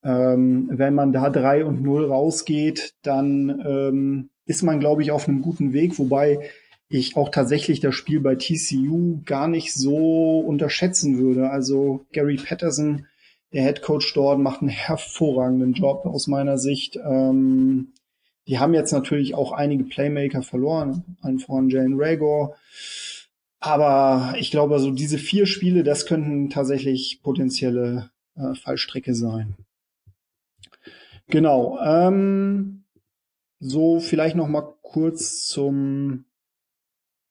[0.03, 5.29] Ähm, wenn man da drei und null rausgeht, dann ähm, ist man, glaube ich, auf
[5.29, 6.49] einem guten Weg, wobei
[6.89, 11.49] ich auch tatsächlich das Spiel bei TCU gar nicht so unterschätzen würde.
[11.49, 13.07] Also Gary Patterson,
[13.53, 16.97] der Head Coach dort, macht einen hervorragenden Job aus meiner Sicht.
[16.97, 17.93] Ähm,
[18.47, 22.53] die haben jetzt natürlich auch einige Playmaker verloren, allen voran Jane Rager.
[23.59, 29.55] Aber ich glaube, also diese vier Spiele, das könnten tatsächlich potenzielle äh, Fallstrecke sein.
[31.27, 31.79] Genau.
[31.83, 32.83] Ähm,
[33.59, 36.25] so vielleicht noch mal kurz zum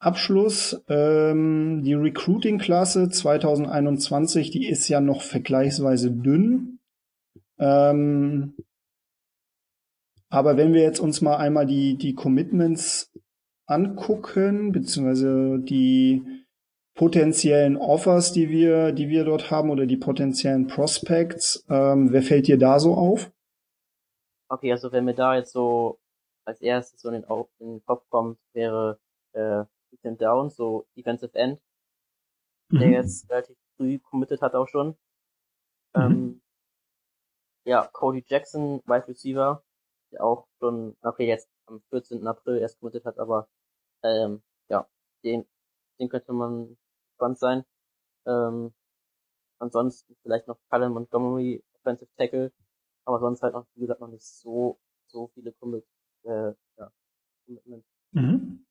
[0.00, 0.82] Abschluss.
[0.88, 6.80] Ähm, die Recruiting-Klasse 2021, die ist ja noch vergleichsweise dünn.
[7.58, 8.54] Ähm,
[10.34, 13.12] aber wenn wir jetzt uns mal einmal die, die Commitments
[13.66, 16.44] angucken, beziehungsweise die
[16.94, 21.64] potenziellen Offers, die wir, die wir dort haben oder die potenziellen Prospects.
[21.68, 23.32] Ähm, wer fällt dir da so auf?
[24.48, 25.98] Okay, also wenn mir da jetzt so
[26.44, 27.24] als erstes so in den,
[27.58, 29.00] in den Kopf kommt, wäre
[29.32, 31.60] äh, Ethan Downs, so Defensive End,
[32.68, 32.78] mhm.
[32.78, 34.96] der jetzt relativ früh committed hat auch schon.
[35.96, 36.02] Mhm.
[36.02, 36.42] Ähm,
[37.64, 39.63] ja, Cody Jackson, Wide Receiver,
[40.20, 42.26] auch schon, okay, jetzt am 14.
[42.26, 43.48] April erst committed hat, aber
[44.02, 44.88] ähm, ja,
[45.24, 45.46] den,
[45.98, 46.76] den könnte man
[47.10, 47.64] gespannt sein.
[48.26, 48.74] Ähm,
[49.58, 52.52] ansonsten vielleicht noch Cullen Montgomery, Offensive Tackle,
[53.04, 55.84] aber sonst halt noch, wie gesagt, noch nicht so, so viele Commit,
[56.24, 56.92] äh, ja,
[57.46, 57.88] Commitments.
[58.12, 58.66] Mhm.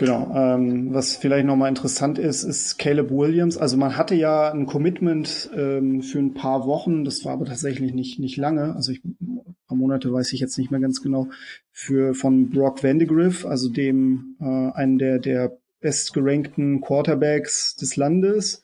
[0.00, 0.32] Genau.
[0.34, 3.58] Ähm, was vielleicht nochmal interessant ist, ist Caleb Williams.
[3.58, 7.92] Also man hatte ja ein Commitment ähm, für ein paar Wochen, das war aber tatsächlich
[7.92, 8.74] nicht nicht lange.
[8.74, 11.28] Also ich, ein paar Monate weiß ich jetzt nicht mehr ganz genau.
[11.70, 18.62] Für von Brock Vandegrift, also dem äh, einen der der bestgerankten Quarterbacks des Landes.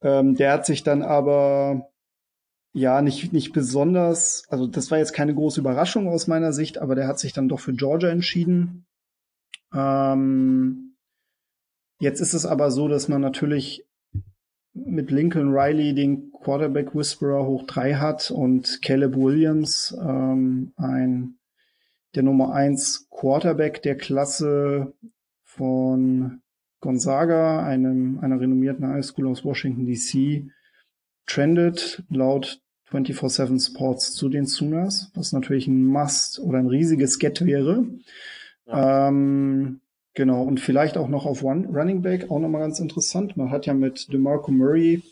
[0.00, 1.88] Ähm, der hat sich dann aber
[2.72, 4.44] ja nicht nicht besonders.
[4.48, 7.48] Also das war jetzt keine große Überraschung aus meiner Sicht, aber der hat sich dann
[7.48, 8.86] doch für Georgia entschieden
[9.74, 10.94] ähm,
[12.00, 13.84] jetzt ist es aber so, dass man natürlich
[14.74, 21.38] mit Lincoln Riley den Quarterback Whisperer hoch drei hat und Caleb Williams ähm, ein
[22.14, 24.92] der Nummer eins Quarterback der Klasse
[25.44, 26.42] von
[26.80, 30.50] Gonzaga, einem einer renommierten High School aus Washington DC,
[31.26, 32.60] trendet laut
[32.90, 37.86] 24/7 Sports zu den Sooners, was natürlich ein Must oder ein riesiges Get wäre.
[38.72, 39.80] Ähm,
[40.14, 43.36] genau, und vielleicht auch noch auf One Running Back, auch nochmal ganz interessant.
[43.36, 45.02] Man hat ja mit DeMarco Murray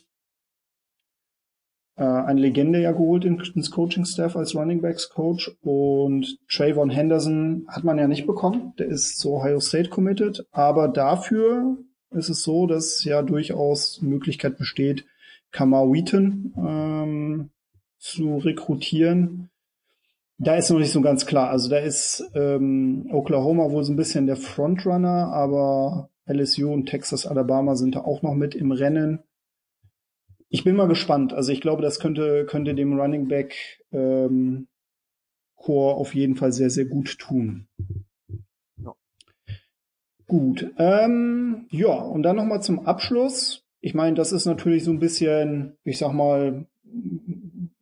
[1.97, 5.55] äh, eine Legende ja geholt ins Coaching-Staff als Running Backs Coach.
[5.61, 8.73] Und Trayvon Henderson hat man ja nicht bekommen.
[8.79, 11.77] Der ist zu Ohio State committed, aber dafür
[12.11, 15.05] ist es so, dass ja durchaus Möglichkeit besteht,
[15.53, 17.51] Kamar Wheaton ähm,
[17.99, 19.50] zu rekrutieren
[20.43, 21.51] da ist noch nicht so ganz klar.
[21.51, 27.27] Also da ist ähm, Oklahoma wohl so ein bisschen der Frontrunner, aber LSU und Texas,
[27.27, 29.23] Alabama sind da auch noch mit im Rennen.
[30.49, 31.35] Ich bin mal gespannt.
[31.35, 33.55] Also ich glaube, das könnte, könnte dem Running Back
[33.93, 34.67] ähm,
[35.57, 37.69] Core auf jeden Fall sehr, sehr gut tun.
[38.83, 38.95] Ja.
[40.27, 40.73] Gut.
[40.79, 43.67] Ähm, ja, und dann nochmal zum Abschluss.
[43.83, 46.67] Ich meine, das ist natürlich so ein bisschen, ich sag mal,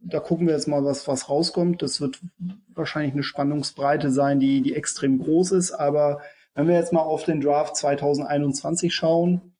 [0.08, 1.82] da gucken wir jetzt mal, was, was rauskommt.
[1.82, 2.20] Das wird
[2.74, 5.72] wahrscheinlich eine Spannungsbreite sein, die, die extrem groß ist.
[5.72, 6.20] Aber
[6.54, 9.52] wenn wir jetzt mal auf den Draft 2021 schauen,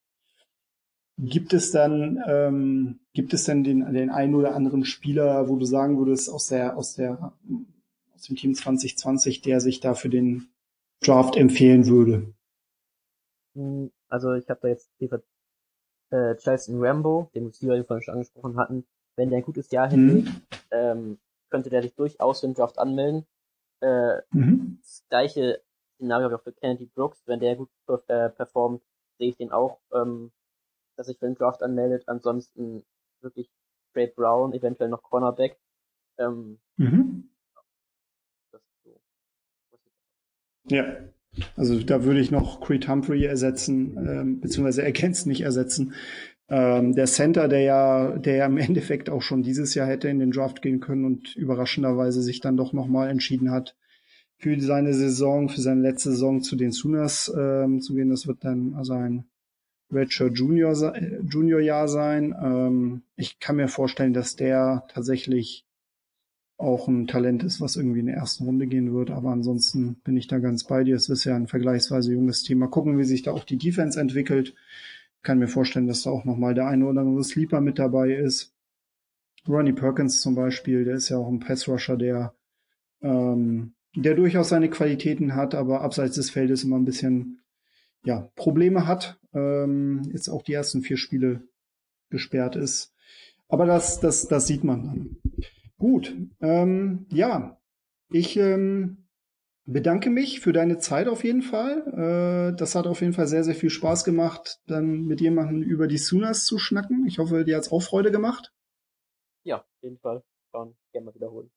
[1.19, 5.65] gibt es dann, ähm, gibt es denn den, den einen oder anderen Spieler, wo du
[5.65, 7.33] sagen würdest, aus der, aus der,
[8.15, 10.49] aus dem Team 2020, der sich da für den
[11.01, 12.35] Draft empfehlen würde?
[13.55, 14.91] Hm, also ich habe da jetzt
[16.11, 18.87] äh, Chelsea Rambo, den wir vorhin schon angesprochen hatten,
[19.19, 20.33] wenn der ein gutes Jahr hinlegt, mhm.
[20.71, 21.19] ähm,
[21.51, 23.27] könnte der sich durchaus für den Draft anmelden.
[23.81, 24.79] Äh, mhm.
[24.81, 25.61] Das gleiche
[25.97, 27.23] Szenario habe ich auch für Kennedy Brooks.
[27.27, 27.69] Wenn der gut
[28.07, 28.83] äh, performt,
[29.19, 30.31] sehe ich den auch, ähm,
[30.97, 32.05] dass sich für den Draft anmeldet.
[32.07, 32.85] Ansonsten
[33.21, 33.51] wirklich
[33.93, 35.59] Trey Brown, eventuell noch Cornerback.
[36.19, 37.31] Ähm, mhm.
[38.85, 39.01] so.
[40.69, 40.97] Ja,
[41.57, 45.95] also da würde ich noch Creed Humphrey ersetzen, ähm, beziehungsweise ergänzen, nicht ersetzen.
[46.51, 50.19] Ähm, der Center, der ja, der ja im Endeffekt auch schon dieses Jahr hätte in
[50.19, 53.77] den Draft gehen können und überraschenderweise sich dann doch nochmal entschieden hat,
[54.39, 58.09] für seine Saison, für seine letzte Saison zu den Sooners ähm, zu gehen.
[58.09, 59.25] Das wird dann also ein
[59.91, 60.75] Redshirt Junior,
[61.29, 62.35] Junior Jahr sein.
[62.41, 65.65] Ähm, ich kann mir vorstellen, dass der tatsächlich
[66.57, 69.11] auch ein Talent ist, was irgendwie in der ersten Runde gehen wird.
[69.11, 70.97] Aber ansonsten bin ich da ganz bei dir.
[70.97, 72.69] Es ist ja ein vergleichsweise junges Thema.
[72.69, 74.55] Gucken, wie sich da auch die Defense entwickelt
[75.23, 78.55] kann mir vorstellen, dass da auch nochmal der eine oder andere Sleeper mit dabei ist.
[79.47, 82.35] Ronnie Perkins zum Beispiel, der ist ja auch ein Pass-Rusher, der,
[83.03, 87.41] ähm, der durchaus seine Qualitäten hat, aber abseits des Feldes immer ein bisschen
[88.05, 89.19] ja, Probleme hat.
[89.33, 91.43] Ähm, jetzt auch die ersten vier Spiele
[92.11, 92.95] gesperrt ist.
[93.49, 95.17] Aber das, das, das sieht man dann.
[95.79, 97.59] Gut, ähm, ja,
[98.11, 99.08] ich ähm,
[99.69, 102.53] bedanke mich für deine Zeit auf jeden Fall.
[102.53, 105.87] Äh, das hat auf jeden Fall sehr, sehr viel Spaß gemacht, dann mit jemandem über
[105.87, 107.07] die Sunas zu schnacken.
[107.07, 108.53] Ich hoffe, dir hat's auch Freude gemacht.
[109.45, 110.23] Ja, auf jeden Fall.
[110.51, 111.51] Schauen, gerne mal wiederholen.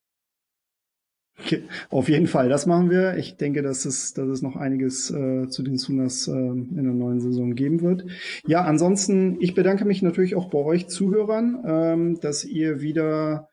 [1.39, 3.15] Okay, auf jeden Fall, das machen wir.
[3.15, 6.93] Ich denke, dass es, dass es noch einiges äh, zu den Sunas äh, in der
[6.93, 8.05] neuen Saison geben wird.
[8.45, 13.50] Ja, ansonsten, ich bedanke mich natürlich auch bei euch Zuhörern, ähm, dass ihr wieder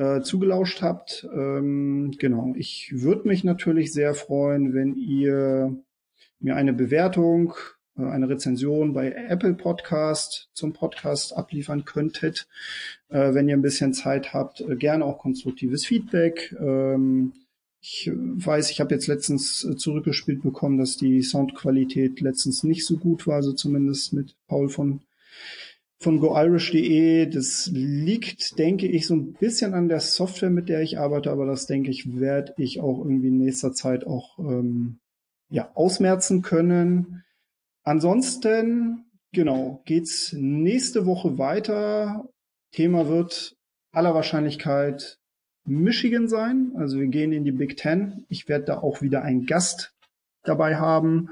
[0.00, 1.28] äh, zugelauscht habt.
[1.32, 5.76] Ähm, genau, ich würde mich natürlich sehr freuen, wenn ihr
[6.38, 7.54] mir eine Bewertung
[7.98, 12.48] äh, eine Rezension bei Apple Podcast zum Podcast abliefern könntet,
[13.10, 14.62] äh, wenn ihr ein bisschen Zeit habt.
[14.62, 16.56] Äh, gerne auch konstruktives Feedback.
[16.58, 17.32] Ähm,
[17.82, 22.96] ich weiß, ich habe jetzt letztens äh, zurückgespielt bekommen, dass die Soundqualität letztens nicht so
[22.96, 25.00] gut war, also zumindest mit Paul von
[26.00, 27.26] von goirish.de.
[27.26, 31.46] Das liegt, denke ich, so ein bisschen an der Software, mit der ich arbeite, aber
[31.46, 34.98] das denke ich, werde ich auch irgendwie in nächster Zeit auch ähm,
[35.50, 37.22] ja, ausmerzen können.
[37.82, 42.28] Ansonsten, genau, geht's nächste Woche weiter.
[42.72, 43.56] Thema wird
[43.92, 45.18] aller Wahrscheinlichkeit
[45.66, 46.72] Michigan sein.
[46.76, 48.24] Also wir gehen in die Big Ten.
[48.28, 49.92] Ich werde da auch wieder einen Gast
[50.44, 51.30] dabei haben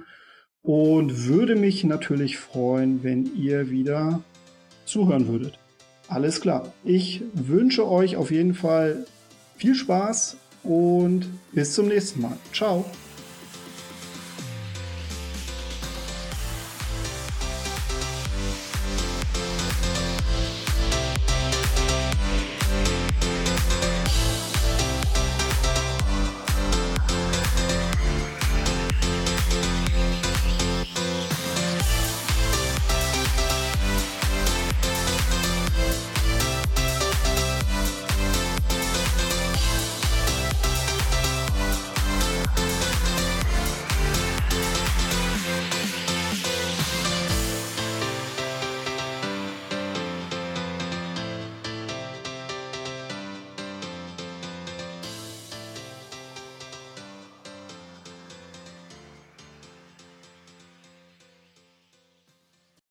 [0.62, 4.22] und würde mich natürlich freuen, wenn ihr wieder
[4.88, 5.58] zuhören würdet.
[6.08, 6.72] Alles klar.
[6.84, 9.06] Ich wünsche euch auf jeden Fall
[9.56, 12.36] viel Spaß und bis zum nächsten Mal.
[12.52, 12.84] Ciao.